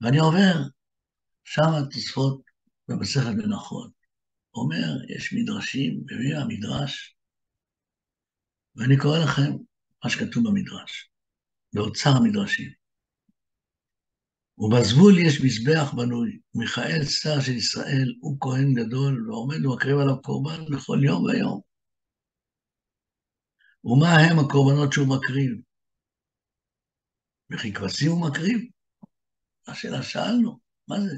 ואני 0.00 0.18
עובר 0.18 0.54
שם 1.44 1.70
התוספות 1.82 2.42
במסכת 2.88 3.34
מנחות. 3.36 3.90
אומר, 4.54 5.12
יש 5.16 5.32
מדרשים, 5.32 6.00
מביא 6.04 6.36
המדרש, 6.36 7.16
ואני 8.76 8.96
קורא 8.98 9.18
לכם 9.18 9.50
מה 10.04 10.10
שכתוב 10.10 10.44
במדרש, 10.48 11.10
באוצר 11.72 12.10
המדרשים. 12.10 12.77
ובזבול 14.58 15.18
יש 15.18 15.40
מזבח 15.44 15.94
בנוי, 15.96 16.38
מיכאל 16.54 17.04
שר 17.04 17.40
של 17.40 17.52
ישראל 17.52 18.14
הוא 18.20 18.36
כהן 18.40 18.74
גדול 18.74 19.30
ועומד 19.30 19.66
ומקריב 19.66 19.98
עליו 19.98 20.22
קורבן 20.22 20.64
בכל 20.72 20.98
יום 21.04 21.24
ויום. 21.24 21.60
ומה 23.84 24.10
הם 24.18 24.38
הקורבנות 24.38 24.92
שהוא 24.92 25.08
מקריב? 25.08 25.52
וכי 27.50 27.72
כבשים 27.72 28.10
הוא 28.10 28.30
מקריב? 28.30 28.58
השאלה 29.66 30.02
שאלנו, 30.02 30.58
מה 30.88 30.96
זה? 31.00 31.16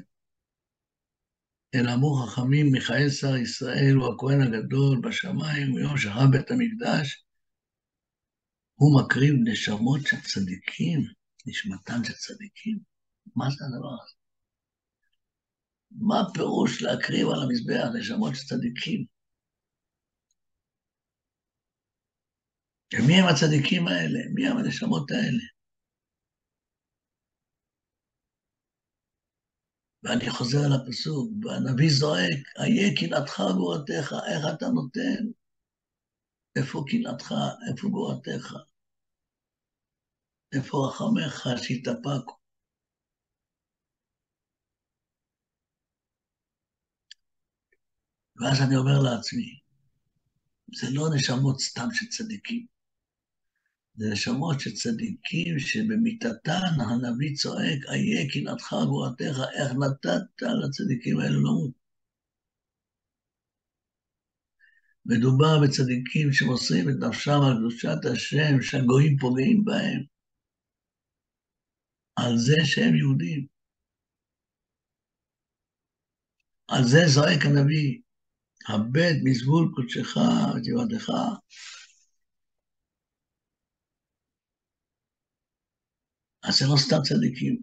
אלא 1.74 1.94
אמרו 1.94 2.26
חכמים, 2.26 2.66
מיכאל 2.72 3.10
שר 3.10 3.36
ישראל 3.36 3.94
הוא 3.96 4.14
הכהן 4.14 4.40
הגדול 4.40 5.00
בשמיים, 5.00 5.74
ביום 5.74 5.98
שכב 5.98 6.28
בית 6.32 6.50
המקדש, 6.50 7.24
הוא 8.74 9.00
מקריב 9.00 9.34
נשמות 9.44 10.00
של 10.06 10.20
צדיקים, 10.20 11.00
נשמתן 11.46 12.04
של 12.04 12.12
צדיקים. 12.12 12.89
מה 13.36 13.46
זה 13.50 13.64
הדבר 13.64 13.94
הזה? 14.02 14.14
מה 15.90 16.20
הפירוש 16.20 16.82
להקריב 16.82 17.28
על 17.28 17.42
המזבח 17.42 17.86
נשמות 17.98 18.32
של 18.36 18.44
צדיקים? 18.48 19.04
ומי 22.94 23.14
הם 23.14 23.26
הצדיקים 23.28 23.88
האלה? 23.88 24.18
מי 24.34 24.46
הם 24.48 24.56
הנשמות 24.56 25.10
האלה? 25.10 25.44
ואני 30.02 30.30
חוזר 30.30 30.58
על 30.66 30.72
הפסוק, 30.72 31.30
והנביא 31.44 31.90
זועק, 31.90 32.42
איה 32.60 32.88
קנאתך 32.98 33.34
גבורתך, 33.54 34.08
איך 34.30 34.42
אתה 34.54 34.66
נותן? 34.66 35.22
איפה 36.56 36.84
קנאתך? 36.88 37.34
איפה 37.70 37.88
גבורתך? 37.88 38.54
איפה 40.54 40.76
רחמך 40.86 41.48
שהתאפקו? 41.62 42.39
ואז 48.40 48.60
אני 48.60 48.76
אומר 48.76 48.98
לעצמי, 49.02 49.58
זה 50.74 50.86
לא 50.90 51.04
נשמות 51.14 51.60
סתם 51.60 51.88
של 51.92 52.06
צדיקים. 52.06 52.66
זה 53.94 54.10
נשמות 54.12 54.60
של 54.60 54.70
צדיקים 54.72 55.58
שבמיתתן 55.58 56.72
הנביא 56.80 57.36
צועק, 57.36 57.78
איה 57.92 58.30
קנאתך 58.32 58.74
גבורתך, 58.84 59.36
איך 59.58 59.72
נתת 59.72 60.42
לצדיקים 60.64 61.20
האלו 61.20 61.40
למות. 61.40 61.80
מדובר 65.06 65.58
בצדיקים 65.62 66.32
שמוסרים 66.32 66.88
את 66.88 66.94
נפשם 67.08 67.40
על 67.46 67.56
קדושת 67.58 68.04
השם, 68.12 68.62
שהגויים 68.62 69.16
פוגעים 69.18 69.64
בהם, 69.64 70.02
על 72.16 72.36
זה 72.36 72.56
שהם 72.64 72.94
יהודים. 72.94 73.46
על 76.68 76.84
זה 76.84 76.98
זועק 77.06 77.46
הנביא, 77.46 78.00
הבט 78.74 79.16
מזבול 79.24 79.72
קודשך 79.74 80.16
ותיבדך. 80.56 81.08
אז 86.42 86.58
זה 86.58 86.64
לא 86.72 86.76
סתם 86.76 87.02
צדיקים. 87.02 87.62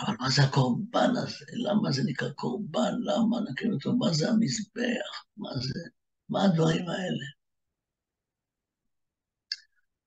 אבל 0.00 0.14
מה 0.20 0.30
זה 0.30 0.42
הקורבן 0.42 1.10
הזה? 1.22 1.44
למה 1.52 1.92
זה 1.92 2.02
נקרא 2.06 2.30
קורבן? 2.30 2.94
למה 3.04 3.36
נקרא 3.50 3.68
אותו? 3.74 3.96
מה 3.96 4.12
זה 4.12 4.28
המזבח? 4.28 5.24
מה 5.36 5.50
זה? 5.54 5.80
מה 6.28 6.44
הדברים 6.44 6.88
האלה? 6.88 7.26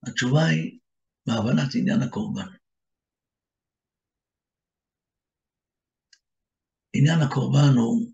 התשובה 0.07 0.45
היא 0.45 0.79
בהבנת 1.25 1.75
עניין 1.75 2.01
הקורבן. 2.01 2.47
עניין 6.93 7.19
הקורבן 7.21 7.73
הוא 7.77 8.11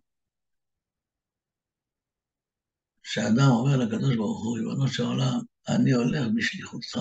שאדם 3.18 3.50
אומר 3.50 3.78
לקדוש 3.78 4.16
ברוך 4.16 4.44
הוא, 4.44 4.58
ריבונו 4.58 4.88
של 4.88 5.04
עולם, 5.04 5.40
אני 5.70 5.92
הולך 5.92 6.24
בשליחותך 6.36 6.98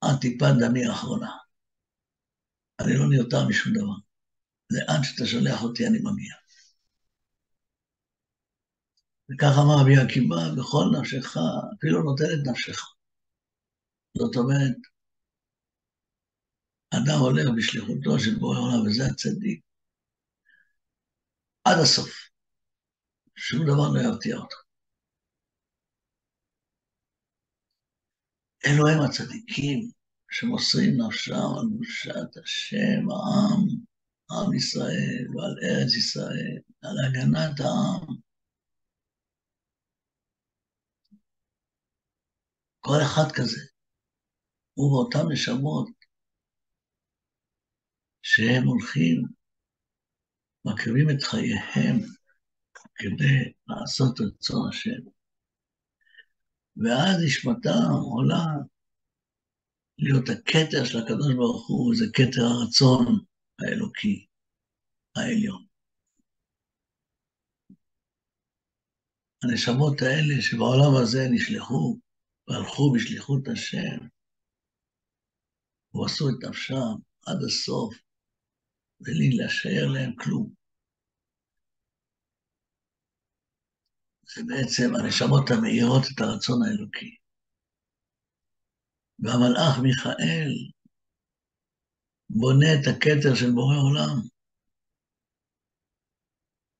עד 0.00 0.20
טיפת 0.20 0.52
דמי 0.60 0.86
האחרונה. 0.86 1.30
אני 2.80 2.92
לא 2.94 3.04
נרתע 3.10 3.48
משום 3.48 3.72
דבר. 3.72 3.98
לאן 4.70 5.02
שאתה 5.02 5.26
שולח 5.26 5.62
אותי 5.62 5.86
אני 5.86 5.98
מגיע. 5.98 6.34
וכך 9.30 9.52
אמר 9.58 9.76
רבי 9.80 9.96
עקיבא, 9.96 10.36
בכל 10.58 10.84
נפשך, 11.00 11.36
אפילו 11.78 12.02
נותן 12.02 12.24
את 12.24 12.48
נפשך. 12.50 12.78
זאת 14.18 14.36
אומרת, 14.36 14.76
אדם 16.90 17.18
הולך 17.20 17.46
בשליחותו 17.56 18.18
של 18.18 18.38
בורא 18.38 18.58
עולם, 18.58 18.86
וזה 18.86 19.06
הצדיק, 19.06 19.60
עד 21.64 21.78
הסוף. 21.82 22.23
שום 23.36 23.60
דבר 23.62 23.88
לא 23.94 24.00
ירתיע 24.00 24.36
אותו. 24.36 24.56
אלו 28.66 28.88
הם 28.88 29.00
הצדיקים 29.04 29.90
שמוסרים 30.30 30.90
נפשם 31.00 31.34
על 31.34 31.66
קדושת 31.74 32.36
השם, 32.42 33.02
העם, 33.10 33.62
עם 34.30 34.54
ישראל, 34.54 35.24
ועל 35.34 35.54
ארץ 35.64 35.94
ישראל, 35.96 36.58
על 36.82 36.96
הגנת 37.06 37.60
העם. 37.60 38.16
כל 42.80 42.98
אחד 43.02 43.32
כזה, 43.34 43.60
הוא 44.74 44.90
באותן 44.92 45.32
נשמות 45.32 45.88
שהם 48.22 48.62
הולכים, 48.64 49.22
מקריבים 50.64 51.10
את 51.10 51.22
חייהם 51.22 51.96
כדי 52.94 53.52
לעשות 53.66 54.20
רצון 54.20 54.68
השם. 54.68 55.10
ואז 56.76 57.16
נשמתם 57.26 57.90
עולה 57.90 58.46
להיות 59.98 60.28
הכתר 60.28 60.84
של 60.84 60.98
הקדוש 60.98 61.34
ברוך 61.34 61.68
הוא, 61.68 61.94
זה 61.96 62.04
כתר 62.12 62.42
הרצון 62.44 63.24
האלוקי 63.60 64.26
העליון. 65.16 65.64
הנשמות 69.42 70.02
האלה 70.02 70.42
שבעולם 70.42 71.02
הזה 71.02 71.28
נשלחו 71.30 71.98
והלכו 72.48 72.92
בשליחות 72.92 73.48
השם, 73.48 73.98
ועשו 75.94 76.28
את 76.28 76.44
נפשם 76.48 76.94
עד 77.26 77.38
הסוף, 77.46 77.94
בלי 79.00 79.30
להשאר 79.36 79.86
להם 79.92 80.14
כלום. 80.16 80.63
זה 84.32 84.42
בעצם 84.46 84.94
הנשמות 84.96 85.50
המאירות 85.50 86.02
את 86.14 86.20
הרצון 86.20 86.58
האלוקי. 86.62 87.16
והמלאך 89.18 89.78
מיכאל 89.82 90.50
בונה 92.30 92.66
את 92.74 92.86
הכתר 92.90 93.34
של 93.34 93.50
בורא 93.54 93.76
עולם 93.76 94.16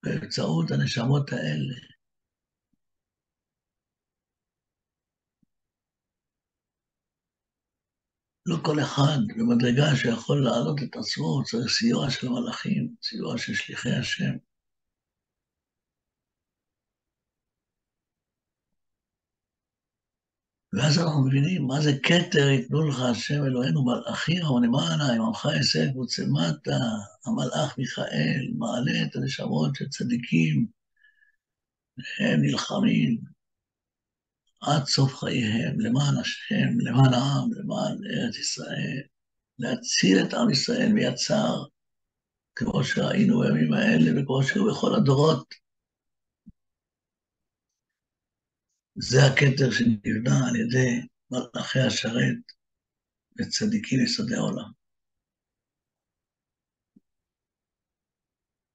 באמצעות 0.02 0.70
הנשמות 0.70 1.33
האלה. 1.33 1.94
לא 8.46 8.57
כל 8.64 8.80
אחד 8.80 9.18
במדרגה 9.37 9.96
שיכול 9.96 10.44
להעלות 10.44 10.78
את 10.83 10.96
עצמו 10.96 11.42
צריך 11.44 11.68
סיוע 11.68 12.11
של 12.11 12.28
מלאכים, 12.28 12.94
סיוע 13.02 13.38
של 13.38 13.54
שליחי 13.54 13.92
השם. 14.00 14.54
ואז 20.77 20.99
אנחנו 20.99 21.25
מבינים 21.25 21.67
מה 21.67 21.81
זה 21.81 21.93
כתר 22.03 22.49
יתנו 22.49 22.89
לך 22.89 23.01
השם 23.01 23.45
אלוהינו 23.45 23.85
למעלה, 24.61 25.17
אם 25.17 25.23
עמך 25.23 25.49
יסף 25.61 25.97
וצמתה, 25.97 26.79
המלאך 27.27 27.79
מיכאל 27.79 28.49
מעלה 28.59 29.03
את 29.03 29.17
הנשמות 29.17 29.75
של 29.75 29.89
צדיקים, 29.89 30.67
הם 32.21 32.41
נלחמים 32.43 33.19
עד 34.61 34.85
סוף 34.87 35.17
חייהם 35.17 35.81
למען 35.81 36.17
השם, 36.21 36.79
למען 36.81 37.15
העם, 37.15 37.53
למען 37.53 37.99
ארץ 38.11 38.37
ישראל, 38.39 39.01
להציל 39.59 40.19
את 40.19 40.35
עם 40.35 40.51
ישראל 40.51 40.93
מיצר, 40.93 41.65
כמו 42.57 42.85
שראינו 42.85 43.41
בימים 43.41 43.73
האלה 43.73 44.21
וכמו 44.23 44.43
שהיו 44.43 44.67
בכל 44.71 44.95
הדורות. 44.95 45.63
זה 48.96 49.18
הכתר 49.26 49.70
שנבנה 49.70 50.48
על 50.48 50.57
ידי 50.57 51.07
מלאכי 51.30 51.80
השרת 51.80 52.52
וצדיקים 53.38 54.04
יסודי 54.04 54.35
העולם. 54.35 54.70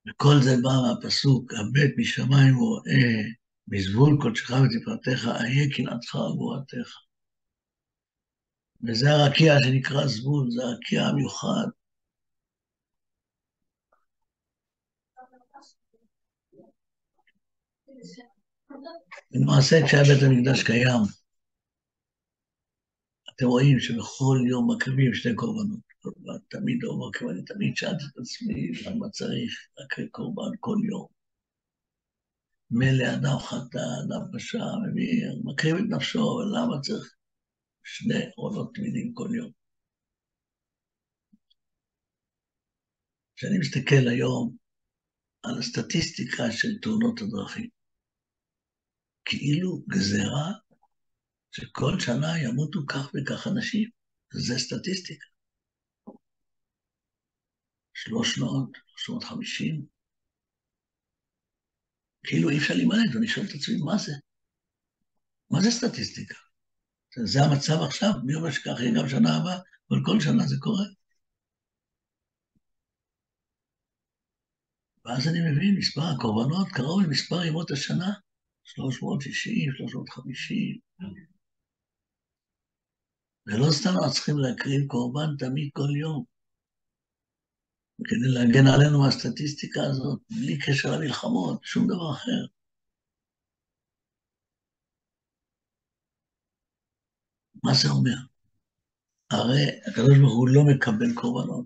וכל 0.09 0.35
זה 0.43 0.51
בא 0.63 0.69
מהפסוק, 0.83 1.53
הבט 1.53 1.91
משמיים 1.97 2.55
רואה, 2.55 3.21
מזבול 3.67 4.17
קודשך 4.21 4.49
ותפארתך, 4.51 5.27
איה 5.27 5.65
קנאתך 5.75 6.15
וגבורתך. 6.15 6.89
וזה 8.87 9.07
הרקיע 9.09 9.53
שנקרא 9.63 10.07
זבול, 10.07 10.51
זה 10.51 10.61
הרקיע 10.63 11.01
המיוחד. 11.01 11.67
למעשה 19.31 19.75
כשהיה 19.85 20.03
בית 20.03 20.23
המקדש 20.23 20.63
קיים, 20.63 21.01
אתם 23.29 23.45
רואים 23.45 23.79
שבכל 23.79 24.37
יום 24.49 24.71
מקריבים 24.75 25.13
שתי 25.13 25.35
קורבנות. 25.35 25.79
תמיד 26.49 26.83
אומר, 26.83 27.13
כי 27.13 27.25
אני 27.25 27.43
תמיד 27.45 27.75
שאלתי 27.75 28.03
את 28.11 28.17
עצמי, 28.17 28.71
למה 28.85 29.09
צריך 29.09 29.51
להקריב 29.77 30.07
קורבן 30.07 30.51
כל 30.59 30.77
יום? 30.89 31.07
מילא 32.71 33.03
אדם 33.03 33.39
חטא, 33.39 33.77
אדם 33.77 34.23
פשע, 34.33 34.63
מקריב 35.43 35.75
את 35.75 35.89
נפשו, 35.89 36.19
אבל 36.19 36.47
למה 36.57 36.81
צריך 36.81 37.15
שני 37.83 38.23
עונות 38.35 38.75
תמידים 38.75 39.13
כל 39.13 39.29
יום? 39.35 39.51
כשאני 43.35 43.57
מסתכל 43.59 44.07
היום 44.09 44.55
על 45.43 45.59
הסטטיסטיקה 45.59 46.51
של 46.51 46.79
תאונות 46.81 47.21
הדרכים, 47.21 47.69
כאילו 49.25 49.83
גזירה 49.89 50.51
שכל 51.51 51.99
שנה 51.99 52.39
ימותו 52.43 52.79
כך 52.87 53.11
וכך 53.13 53.47
אנשים. 53.47 53.89
זה 54.33 54.59
סטטיסטיקה. 54.59 55.25
300, 57.93 58.69
350. 58.95 59.85
כאילו 62.23 62.49
אי 62.49 62.57
אפשר 62.57 62.73
להימלט, 62.73 63.15
ואני 63.15 63.27
שואל 63.27 63.45
את 63.45 63.55
עצמי, 63.55 63.77
מה 63.77 63.97
זה? 63.97 64.11
מה 65.51 65.61
זה 65.61 65.71
סטטיסטיקה? 65.71 66.35
זה 67.25 67.39
המצב 67.43 67.81
עכשיו, 67.87 68.11
מי 68.23 68.35
אומר 68.35 68.51
שכך 68.51 68.79
יהיה 68.79 69.01
גם 69.01 69.09
שנה 69.09 69.37
הבאה, 69.37 69.59
אבל 69.89 69.99
כל 70.05 70.19
שנה 70.21 70.47
זה 70.47 70.55
קורה. 70.59 70.85
ואז 75.05 75.27
אני 75.27 75.39
מבין, 75.51 75.75
מספר 75.77 76.01
הקורבנות 76.01 76.67
קרוב 76.69 77.01
למספר 77.01 77.45
ימות 77.45 77.71
השנה, 77.71 78.13
360, 78.75 79.71
350. 79.77 80.79
ולא 83.47 83.71
סתם 83.71 83.89
אנחנו 83.89 84.13
צריכים 84.13 84.37
להקריב 84.37 84.87
קורבן 84.87 85.29
תמיד 85.39 85.69
כל 85.73 85.91
יום, 86.01 86.23
כדי 88.09 88.29
להגן 88.35 88.67
עלינו 88.67 89.01
מהסטטיסטיקה 89.01 89.81
הזאת, 89.89 90.19
בלי 90.29 90.57
קשר 90.65 90.89
למלחמות, 90.91 91.63
שום 91.63 91.87
דבר 91.87 92.11
אחר. 92.11 92.41
מה 97.63 97.71
זה 97.73 97.89
אומר? 97.89 98.17
הרי 99.31 99.65
הקדוש 99.87 100.17
ברוך 100.19 100.37
הוא 100.37 100.49
לא 100.49 100.61
מקבל 100.71 101.13
קורבנות. 101.15 101.65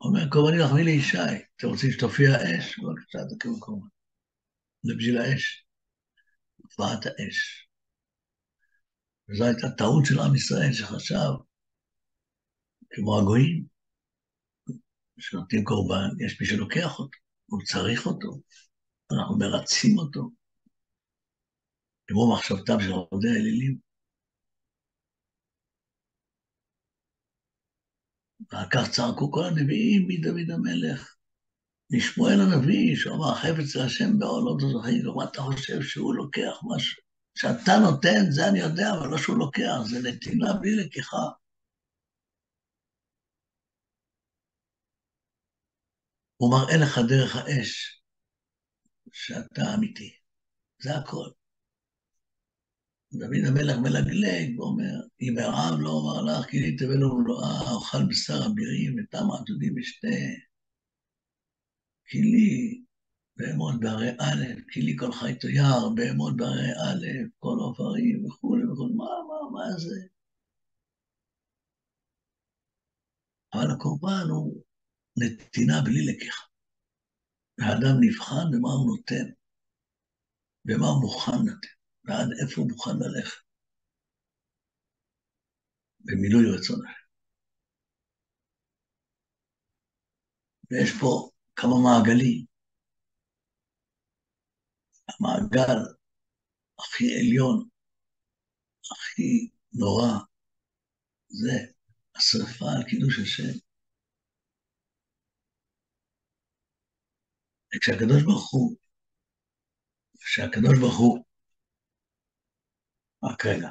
אומר, 0.00 0.28
קורבני 0.32 0.62
יחמיא 0.62 0.84
לישי, 0.84 1.18
אתם 1.56 1.68
רוצים 1.68 1.90
שתופיע 1.90 2.28
אש? 2.36 2.78
בבקשה, 2.78 3.18
תקריבו 3.34 3.60
קורבן. 3.60 3.95
זה 4.86 4.92
בשביל 4.98 5.18
האש. 5.18 5.66
הופעת 6.56 7.06
האש. 7.06 7.68
וזו 9.28 9.44
הייתה 9.44 9.66
טעות 9.78 10.04
של 10.06 10.18
עם 10.20 10.34
ישראל 10.34 10.72
שחשב, 10.72 11.32
כמו 12.90 13.18
הגויים, 13.18 13.66
שנותנים 15.18 15.64
קורבן, 15.64 16.24
יש 16.26 16.40
מי 16.40 16.46
שלוקח 16.46 16.98
אותו, 16.98 17.18
הוא 17.46 17.62
צריך 17.62 18.06
אותו, 18.06 18.40
אנחנו 19.12 19.38
מרצים 19.38 19.98
אותו, 19.98 20.30
כמו 22.06 22.32
מחשבתם 22.34 22.80
של 22.80 22.90
עובדי 22.92 23.28
האלילים. 23.28 23.78
ואחר 28.52 28.68
כך 28.70 28.90
צעקו 28.90 29.32
כל 29.32 29.44
הנביאים 29.44 30.06
מדוד 30.08 30.50
המלך, 30.50 31.15
משמואל 31.90 32.40
הנביא, 32.40 32.96
שהוא 32.96 33.16
אמר 33.16 33.34
חפץ 33.34 33.76
להשם 33.76 34.18
בעולות 34.18 34.62
הזוכרים, 34.62 35.08
ומה 35.08 35.24
אתה 35.24 35.42
חושב 35.42 35.82
שהוא 35.82 36.14
לוקח 36.14 36.60
משהו? 36.76 37.02
שאתה 37.38 37.72
נותן, 37.82 38.30
זה 38.30 38.48
אני 38.48 38.58
יודע, 38.58 38.90
אבל 38.98 39.08
לא 39.08 39.18
שהוא 39.18 39.38
לוקח, 39.38 39.76
זה 39.90 40.08
נתינה 40.08 40.52
בלי 40.60 40.76
לקיחה. 40.76 41.26
הוא 46.36 46.50
מראה 46.50 46.76
לך 46.76 46.98
דרך 47.08 47.36
האש 47.36 48.02
שאתה 49.12 49.74
אמיתי. 49.74 50.16
זה 50.82 50.96
הכל. 50.96 51.28
דוד 53.12 53.44
המלך 53.48 53.76
מלגלג 53.76 54.58
ואומר, 54.58 54.94
אם 55.20 55.38
הרב 55.38 55.80
לא 55.80 55.90
אמר 56.00 56.22
לך, 56.22 56.46
כי 56.50 56.60
לי 56.60 56.76
תבלו 56.76 57.18
מלואה, 57.18 57.72
אוכל 57.72 58.04
בשר 58.08 58.38
אבירים 58.46 58.96
ותם 58.98 59.24
עתודים 59.40 59.74
ושתה. 59.78 60.45
כי 62.08 62.18
לי 62.18 62.82
בהמות 63.36 63.74
בהרי 63.80 64.10
א', 64.10 64.44
כי 64.70 64.80
לי 64.82 64.96
כל 64.98 65.12
חי 65.12 65.38
תויר, 65.40 65.88
בהמות 65.96 66.36
בהרי 66.36 66.72
א', 66.86 67.06
כל 67.38 67.56
עופרים 67.64 68.24
וכולי 68.24 68.64
וכולי, 68.64 68.94
מה, 68.94 69.04
מה, 69.28 69.38
מה 69.52 69.78
זה? 69.78 69.98
אבל 73.54 73.70
הקורבן 73.74 74.26
הוא 74.30 74.62
נתינה 75.18 75.74
בלי 75.84 76.06
לקיחה. 76.06 76.44
והאדם 77.58 77.96
נבחן 78.00 78.46
במה 78.52 78.68
הוא 78.68 78.86
נותן, 78.90 79.26
במה 80.64 80.86
הוא 80.86 81.02
מוכן 81.02 81.40
לתת, 81.46 81.74
ועד 82.04 82.28
איפה 82.42 82.60
הוא 82.60 82.70
מוכן 82.70 82.96
ללכת. 83.00 83.40
במילוי 86.00 86.44
רצון. 86.56 86.80
ויש 90.70 90.90
פה 91.00 91.30
כמה 91.56 91.74
מעגלים. 91.84 92.44
המעגל 95.08 95.78
הכי 96.78 97.04
עליון, 97.18 97.68
הכי 98.92 99.50
נורא, 99.72 100.18
זה 101.28 101.72
השרפה 102.16 102.66
על 102.76 102.90
קידוש 102.90 103.18
השם. 103.18 103.58
וכשהקדוש 107.76 108.22
ברוך 108.22 108.52
הוא, 108.52 108.76
כשהקדוש 110.20 110.78
ברוך 110.80 110.98
הוא, 110.98 111.24
רק 113.24 113.46
רגע. 113.46 113.68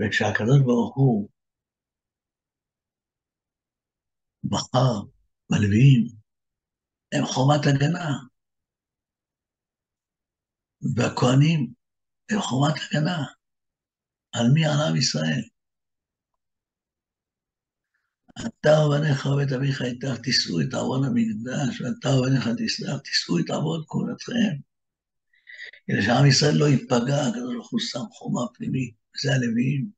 וכשהקדוש 0.00 0.60
ברוך 0.64 0.96
הוא 0.96 1.30
בחר 4.44 4.92
בלוויים, 5.50 6.06
הם 7.12 7.24
חומת 7.26 7.60
הגנה, 7.66 8.08
והכהנים 10.96 11.72
הם 12.30 12.40
חומת 12.40 12.74
הגנה. 12.82 13.18
על 14.32 14.46
מי? 14.54 14.64
על 14.66 14.80
עם 14.88 14.96
ישראל. 14.96 15.42
אתה 18.46 18.70
ובניך 18.86 19.26
ובית 19.26 19.52
אביך 19.52 19.82
איתך 19.82 20.20
תישאו 20.22 20.60
את 20.60 20.74
ארון 20.74 21.04
המקדש, 21.04 21.80
ואתה 21.80 22.08
ובניך 22.08 22.44
תישאו 23.04 23.38
את 23.38 23.50
עבוד 23.50 23.84
כהונתכם. 23.88 24.54
כדי 25.86 26.02
שעם 26.02 26.26
ישראל 26.26 26.54
לא 26.54 26.66
ייפגע, 26.68 27.20
הקדוש 27.26 27.54
ברוך 27.54 27.70
הוא 27.70 27.80
שם 27.80 28.04
חומה 28.12 28.44
פנימית, 28.54 28.99
וזה 29.14 29.32
הלוויים. 29.34 29.90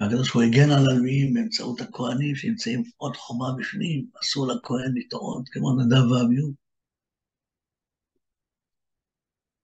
והקדוש 0.00 0.28
ברוך 0.28 0.34
הוא 0.34 0.42
הגן 0.42 0.70
על 0.70 0.86
הלוויים 0.86 1.34
באמצעות 1.34 1.80
הכהנים 1.80 2.36
שנמצאים 2.36 2.82
עוד 2.96 3.16
חומה 3.16 3.46
בפנים, 3.58 4.10
אסור 4.22 4.46
לכהן 4.46 4.92
לטעות 4.94 5.48
כמו 5.48 5.68
נדב 5.78 6.10
ואביהו. 6.10 6.52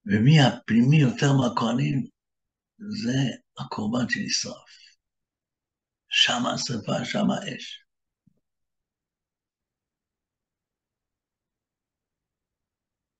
ומי 0.06 0.40
הפנימי 0.40 1.00
יותר 1.00 1.32
מהכהנים? 1.32 2.06
זה 2.78 3.18
הקורבן 3.58 4.08
שנשרף. 4.08 4.80
שם 6.08 6.46
השרפה, 6.54 7.04
שם 7.04 7.30
האש. 7.30 7.84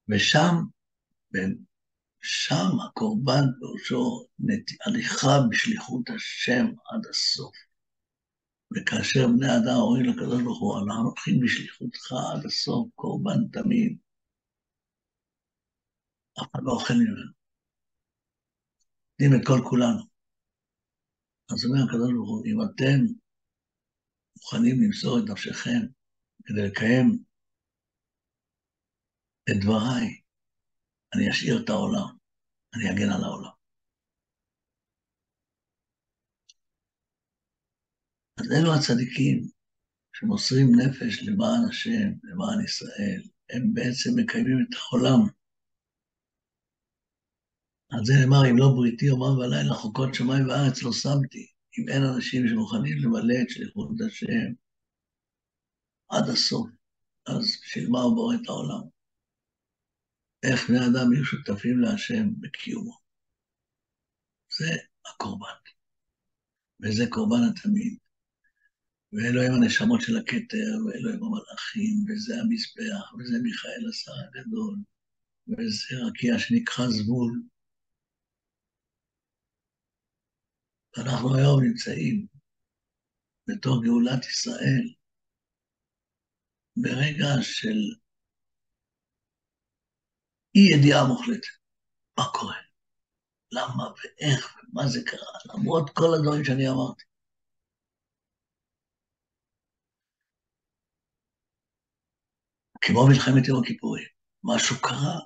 ושם 0.09 0.55
שם 2.23 2.81
הקורבן 2.87 3.45
פירושו 3.59 4.27
הליכה 4.87 5.39
בשליחות 5.51 6.11
השם 6.15 6.67
עד 6.67 7.07
הסוף. 7.11 7.55
וכאשר 8.73 9.27
בני 9.27 9.47
אדם 9.47 9.77
אומרים 9.77 10.05
לקדוש 10.05 10.43
ברוך 10.43 10.61
הוא, 10.61 10.79
אנחנו 10.79 11.09
הולכים 11.09 11.41
בשליחותך 11.41 12.13
עד 12.13 12.47
הסוף, 12.47 12.89
קורבן 12.95 13.49
תמיד, 13.53 13.99
אף 16.43 16.47
אחד 16.55 16.63
לא 16.63 16.73
אוכל 16.73 16.95
ממנו. 16.95 17.33
נותנים 19.11 19.41
את 19.41 19.47
כל 19.47 19.69
כולנו. 19.71 20.03
אז 21.51 21.65
אומר 21.65 21.85
הקדוש 21.85 22.13
ברוך 22.13 22.31
הוא, 22.31 22.45
אם 22.47 22.59
אתם 22.63 22.99
מוכנים 24.37 24.83
למסור 24.83 25.19
את 25.19 25.25
נפשכם 25.31 25.81
כדי 26.45 26.63
לקיים 26.63 27.19
את 29.51 29.57
דבריי, 29.61 30.20
אני 31.15 31.31
אשאיר 31.31 31.63
את 31.65 31.69
העולם, 31.69 32.09
אני 32.75 32.91
אגן 32.91 33.13
על 33.13 33.25
העולם. 33.25 33.51
אז 38.39 38.53
אלו 38.53 38.75
הצדיקים 38.75 39.49
שמוסרים 40.13 40.69
נפש 40.81 41.23
למען 41.23 41.69
השם, 41.69 42.09
למען 42.23 42.65
ישראל, 42.65 43.23
הם 43.51 43.75
בעצם 43.75 44.11
מקיימים 44.17 44.67
את 44.69 44.75
העולם. 44.77 45.21
על 47.93 48.05
זה 48.05 48.13
נאמר, 48.21 48.51
אם 48.51 48.59
לא 48.59 48.69
בריתי 48.77 49.07
יומם 49.07 49.39
ולילה 49.39 49.75
חוקות 49.75 50.15
שמיים 50.15 50.49
וארץ 50.49 50.83
לא 50.83 50.93
שמתי. 50.93 51.47
אם 51.79 51.89
אין 51.89 52.03
אנשים 52.03 52.49
שמוכנים 52.49 52.99
למלא 52.99 53.35
את 53.43 53.51
שליחות 53.51 53.89
השם 54.07 54.53
עד 56.09 56.29
הסוף, 56.29 56.69
אז 57.27 57.45
בשביל 57.63 57.89
מה 57.91 58.01
הוא 58.01 58.15
בורא 58.15 58.35
את 58.35 58.49
העולם? 58.49 59.00
איך 60.43 60.69
בני 60.69 60.79
אדם 60.79 61.13
יהיו 61.13 61.25
שותפים 61.25 61.81
להשם 61.81 62.41
בקיומו? 62.41 62.99
זה 64.59 64.71
הקורבן, 65.07 65.61
וזה 66.81 67.05
קורבן 67.11 67.43
התמיד. 67.51 67.99
ואלו 69.13 69.43
הם 69.43 69.53
הנשמות 69.55 70.01
של 70.01 70.17
הכתר, 70.17 70.71
ואלו 70.87 71.11
הם 71.11 71.25
המלאכים, 71.25 71.95
וזה 72.09 72.35
המזבח, 72.41 73.15
וזה 73.15 73.39
מיכאל 73.43 73.89
השר 73.91 74.13
הגדול, 74.13 74.77
וזה 75.49 75.97
רקיע 76.07 76.39
שנקרא 76.39 76.87
זבול. 76.89 77.43
אנחנו 80.99 81.37
היום 81.37 81.65
נמצאים 81.65 82.27
בתור 83.47 83.85
גאולת 83.85 84.25
ישראל, 84.25 84.95
ברגע 86.77 87.43
של 87.43 87.79
אי 90.55 90.61
ידיעה 90.77 91.05
מוחלטת. 91.09 91.49
מה 92.19 92.25
קורה? 92.33 92.57
למה 93.53 93.85
ואיך 93.85 94.57
ומה 94.59 94.89
זה 94.89 95.01
קרה, 95.07 95.55
למרות 95.55 95.91
כל 95.91 96.15
הדברים 96.15 96.45
שאני 96.45 96.69
אמרתי. 96.69 97.05
כמו 102.81 103.07
מלחמת 103.09 103.49
יום 103.49 103.63
הכיפורים, 103.63 104.05
משהו 104.45 104.77
קרה, 104.83 105.19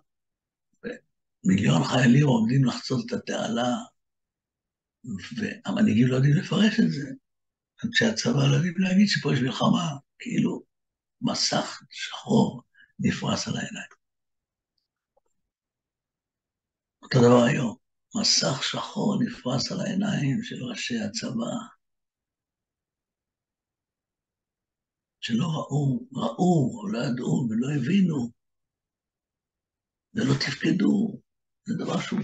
ומיליון 1.45 1.85
חיילים 1.85 2.27
עומדים 2.27 2.65
לחצות 2.65 3.07
את 3.07 3.13
התעלה, 3.13 3.73
והמנהיגים 5.39 6.07
לא 6.07 6.17
יודעים 6.17 6.35
לפרש 6.35 6.81
את 6.81 6.91
זה. 6.91 7.11
אנשי 7.85 8.05
הצבא 8.05 8.47
לא 8.51 8.55
יודעים 8.55 8.75
להגיד 8.79 9.09
שפה 9.09 9.33
יש 9.33 9.41
מלחמה, 9.41 9.89
כאילו 10.19 10.63
מסך 11.23 11.83
שחור 11.91 12.63
נפרס 12.99 13.49
על 13.49 13.57
העיניים. 13.57 14.04
אותו 17.05 17.19
דבר 17.19 17.43
היום, 17.51 17.77
מסך 18.21 18.63
שחור 18.63 19.19
נפרס 19.23 19.73
על 19.73 19.81
העיניים 19.81 20.43
של 20.43 20.65
ראשי 20.65 20.95
הצבא, 21.01 21.55
שלא 25.21 25.47
ראו, 25.57 26.09
ראו, 26.13 26.81
או 26.81 26.89
לא 26.89 26.99
ידעו 26.99 27.47
ולא 27.49 27.69
הבינו, 27.77 28.31
ולא 30.15 30.35
תפקדו, 30.35 31.21
זה 31.67 31.75
דבר 31.85 32.01
שהוא... 32.01 32.21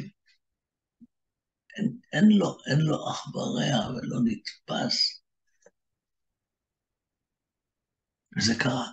אין, 1.76 2.00
אין 2.12 2.24
לו, 2.38 2.56
אין 2.70 2.80
לו 2.80 2.96
אח 3.10 3.34
ורע 3.34 3.90
ולא 3.90 4.18
נתפס. 4.24 5.22
וזה 8.36 8.52
קרה. 8.62 8.86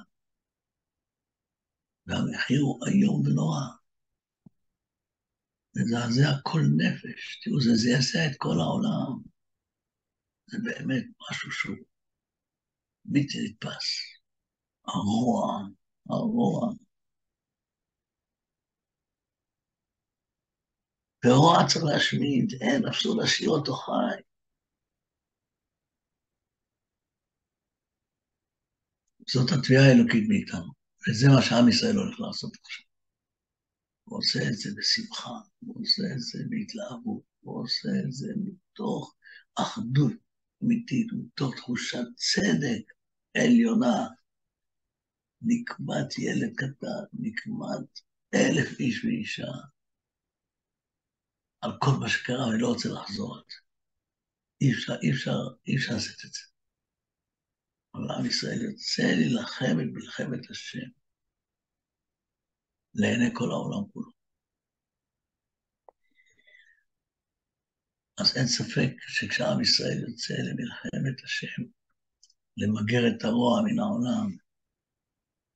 והמחיר 2.08 2.62
הוא 2.62 2.88
איום 2.88 3.22
ונורא. 3.26 3.77
מזעזע 5.78 6.30
כל 6.44 6.62
נפש. 6.78 7.40
תראו, 7.44 7.62
זה 7.62 7.72
זעזע 7.76 8.32
את 8.32 8.38
כל 8.38 8.58
העולם. 8.60 9.22
זה 10.48 10.58
באמת 10.64 11.04
משהו 11.22 11.52
שהוא 11.52 11.78
בלתי 13.06 13.38
נתפס. 13.46 13.86
הרוע, 14.88 15.68
הרוע. 16.10 16.74
ורוע 21.26 21.58
צריך 21.68 21.86
להשמיד, 21.86 22.54
אין, 22.62 22.88
אסור 22.88 23.18
להשאיר 23.22 23.50
אותו 23.50 23.74
חי. 23.74 24.22
זאת 29.28 29.52
התביעה 29.52 29.84
האלוקית 29.84 30.24
מאיתנו, 30.30 30.72
וזה 31.02 31.28
מה 31.36 31.42
שעם 31.42 31.70
ישראל 31.70 31.96
הולך 31.96 32.20
לעשות 32.20 32.52
עכשיו. 32.64 32.87
הוא 34.08 34.20
עושה 34.20 34.40
את 34.50 34.54
זה 34.54 34.70
בשמחה, 34.78 35.40
הוא 35.60 35.82
עושה 35.82 36.04
את 36.14 36.20
זה 36.20 36.40
בהתלהבות, 36.50 37.24
הוא 37.40 37.64
עושה 37.64 37.90
את 38.06 38.12
זה 38.12 38.28
מתוך 38.38 39.16
אחדות 39.56 40.14
אמיתית, 40.64 41.08
מתוך 41.14 41.56
תחושת 41.56 42.06
צדק 42.16 42.94
עליונה. 43.38 44.08
נקמת 45.42 46.20
ילד 46.20 46.54
קטן, 46.56 47.04
נקמת 47.14 48.00
אלף 48.34 48.80
איש 48.80 49.06
ואישה, 49.06 49.52
על 51.62 51.72
כל 51.82 51.92
מה 52.00 52.10
שקרה, 52.10 52.52
אני 52.52 52.62
לא 52.62 52.68
רוצה 52.68 52.90
לחזור 52.90 53.36
על 53.36 53.44
זה. 53.50 53.58
אי 54.62 54.74
אפשר, 54.74 54.94
אי 55.04 55.12
אפשר, 55.12 55.38
אי 55.68 55.76
אפשר 55.78 55.94
לעשות 55.94 56.26
את 56.26 56.34
זה. 56.34 56.42
אבל 57.94 58.12
עם 58.20 58.26
ישראל 58.26 58.62
יוצא 58.62 59.04
להילחם 59.04 59.78
את 59.82 59.88
מלחמת 59.94 60.50
השם 60.50 60.97
לעיני 62.98 63.30
כל 63.34 63.52
העולם 63.52 63.90
כולו. 63.94 64.12
אז 68.18 68.38
אין 68.38 68.48
ספק 68.48 68.92
שכשעם 69.08 69.62
ישראל 69.62 69.98
יוצא 70.08 70.34
למלחמת 70.34 71.24
השם, 71.24 71.64
למגר 72.58 73.08
את 73.08 73.24
הרוע 73.24 73.62
מן 73.62 73.80
העולם, 73.80 74.38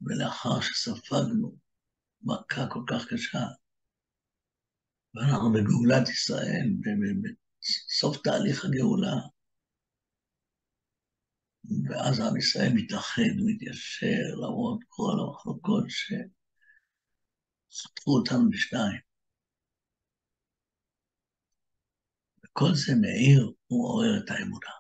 ולאחר 0.02 0.62
שספגנו 0.62 1.58
מכה 2.22 2.68
כל 2.70 2.84
כך 2.90 3.06
קשה, 3.14 3.46
ואנחנו 5.14 5.52
בגאולת 5.54 6.10
ישראל, 6.10 6.68
בסוף 7.22 8.18
תהליך 8.24 8.66
הגאולה, 8.66 9.16
ואז 11.90 12.20
עם 12.20 12.38
ישראל 12.38 12.72
מתאחד, 12.76 13.34
מתיישר, 13.46 14.36
למרות 14.36 14.80
כל 14.88 15.14
המחלוקות 15.20 15.86
שחתכו 17.72 18.12
אותנו 18.12 18.50
בשניים. 18.52 19.02
וכל 22.46 22.72
זה 22.74 22.94
מאיר 23.02 23.54
ומעורר 23.70 24.14
את 24.18 24.30
האמונה. 24.30 24.76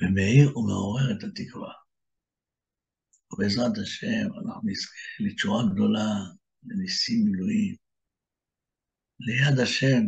ומאיר 0.00 0.58
ומעורר 0.58 1.06
את 1.12 1.22
התקווה. 1.24 1.72
ובעזרת 3.32 3.78
השם 3.82 4.26
אנחנו 4.38 4.60
נזכה 4.64 4.96
לתשועה 5.20 5.62
גדולה, 5.72 6.10
לניסים 6.66 7.32
גלויים. 7.32 7.76
ליד 9.20 9.58
השם, 9.62 10.02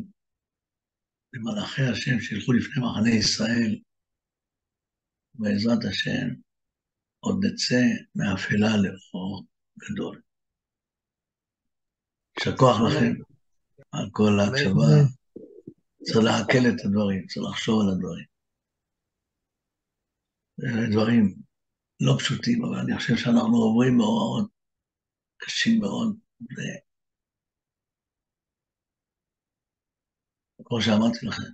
למלאכי 1.32 1.82
השם 1.92 2.20
שילכו 2.20 2.52
לפני 2.52 2.82
מחנה 2.84 3.10
ישראל, 3.10 3.80
בעזרת 5.34 5.84
השם 5.90 6.26
עוד 7.24 7.36
נצא 7.44 7.82
מאפלה 8.14 8.72
לאור 8.76 9.44
גדול. 9.78 10.20
יישר 12.38 12.56
כוח 12.56 12.76
לכם 12.86 13.12
על 13.92 14.06
כל 14.12 14.32
ההקשבה. 14.40 14.90
צריך 16.02 16.18
לעכל 16.24 16.62
את 16.68 16.84
הדברים, 16.84 17.26
צריך 17.26 17.46
לחשוב 17.50 17.80
על 17.80 17.88
הדברים. 17.92 18.26
דברים 20.92 21.34
לא 22.00 22.16
פשוטים, 22.18 22.64
אבל 22.64 22.78
אני 22.78 22.98
חושב 22.98 23.16
שאנחנו 23.16 23.56
עוברים 23.56 23.96
מאורעות 23.96 24.50
קשים 25.36 25.80
מאוד, 25.80 26.16
וכמו 30.60 30.82
שאמרתי 30.82 31.26
לכם, 31.26 31.50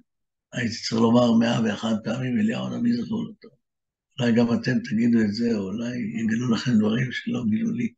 הייתי 0.52 0.74
צריך 0.74 1.00
לומר 1.00 1.32
מאה 1.40 1.62
ואחת 1.64 1.96
פעמים 2.04 2.38
אליהו 2.40 2.66
הנביא 2.66 2.92
זכור 3.04 3.24
אותו. 3.28 3.59
אולי 4.20 4.32
גם 4.32 4.46
אתם 4.54 4.78
תגידו 4.78 5.20
את 5.20 5.34
זה, 5.34 5.48
או 5.54 5.62
אולי 5.62 5.98
יגלו 6.22 6.50
לכם 6.50 6.72
דברים 6.78 7.12
שלא 7.12 7.44
גילו 7.50 7.72
לי. 7.72 7.92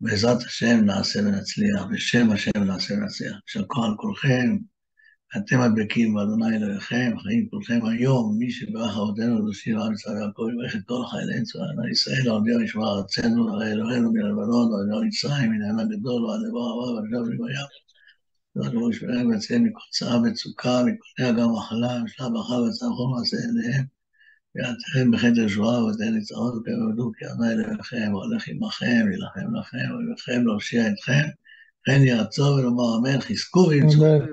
בעזרת 0.00 0.42
השם 0.42 0.84
נעשה 0.84 1.20
ונצליח, 1.20 1.82
בשם 1.92 2.30
השם 2.30 2.64
נעשה 2.66 2.94
ונצליח. 2.94 3.36
יישר 3.46 3.66
כוח 3.66 3.84
על 3.84 3.94
כולכם, 3.96 4.56
אתם 5.36 5.60
הדבקים 5.60 6.14
באדוני 6.14 6.56
אלוהיכם, 6.56 7.12
חיים 7.22 7.48
כולכם 7.50 7.80
היום, 7.86 8.36
מי 8.38 8.50
שברך 8.50 8.96
אבותינו 8.96 9.36
הקדושים 9.36 9.78
עם 9.78 9.92
ישראל 9.92 10.16
יעקב, 10.16 10.42
יברך 10.52 10.76
את 10.76 10.80
כל 10.86 11.02
חיילי 11.10 11.42
צבא 11.42 11.88
ישראל, 11.92 12.28
העומדים 12.28 12.60
לשמור 12.60 12.98
ארצנו, 12.98 13.48
הרי 13.48 13.72
אלוהינו 13.72 14.12
מלבנון, 14.12 14.72
ועד 14.72 15.02
מצרים, 15.06 15.50
מן 15.52 15.62
העם 15.62 15.78
הגדול, 15.78 16.24
ועד 16.24 16.40
דבר 16.48 16.60
הרע, 16.60 16.92
ועד 16.94 17.04
דבר 17.10 17.22
בים. 17.24 17.84
ועד 18.56 18.72
ראש 18.74 19.02
ולהם 19.02 19.26
ויציל 19.26 19.58
מכל 19.58 19.80
צער 19.90 20.20
וצוקה, 20.22 20.82
מכל 20.86 21.22
נגע 21.22 21.46
מחלה, 21.46 22.02
ושלב 22.04 22.32
ברכה 22.32 22.54
וצער 22.54 22.88
חום 22.96 23.14
מעשה 23.18 23.36
ידיהם. 23.36 23.84
ויעתכם 24.54 25.10
בחטא 25.10 25.40
ישועה 25.46 25.84
ותן 25.84 26.14
ניצחון 26.14 26.58
וכבדו 26.58 27.12
כי 27.18 27.24
אדוני 27.26 27.52
אלוהיכם, 27.52 28.14
והולך 28.14 28.48
עמכם, 28.48 29.06
יילחם 29.10 29.54
לכם, 29.54 29.96
ויילחם 29.96 30.46
להושיע 30.46 30.88
אתכם. 30.88 31.28
כן 31.84 32.02
יעצור 32.02 32.54
ולומר 32.54 32.98
אמן, 32.98 33.20
חזקו 33.20 33.66
וימצאו. 33.68 34.26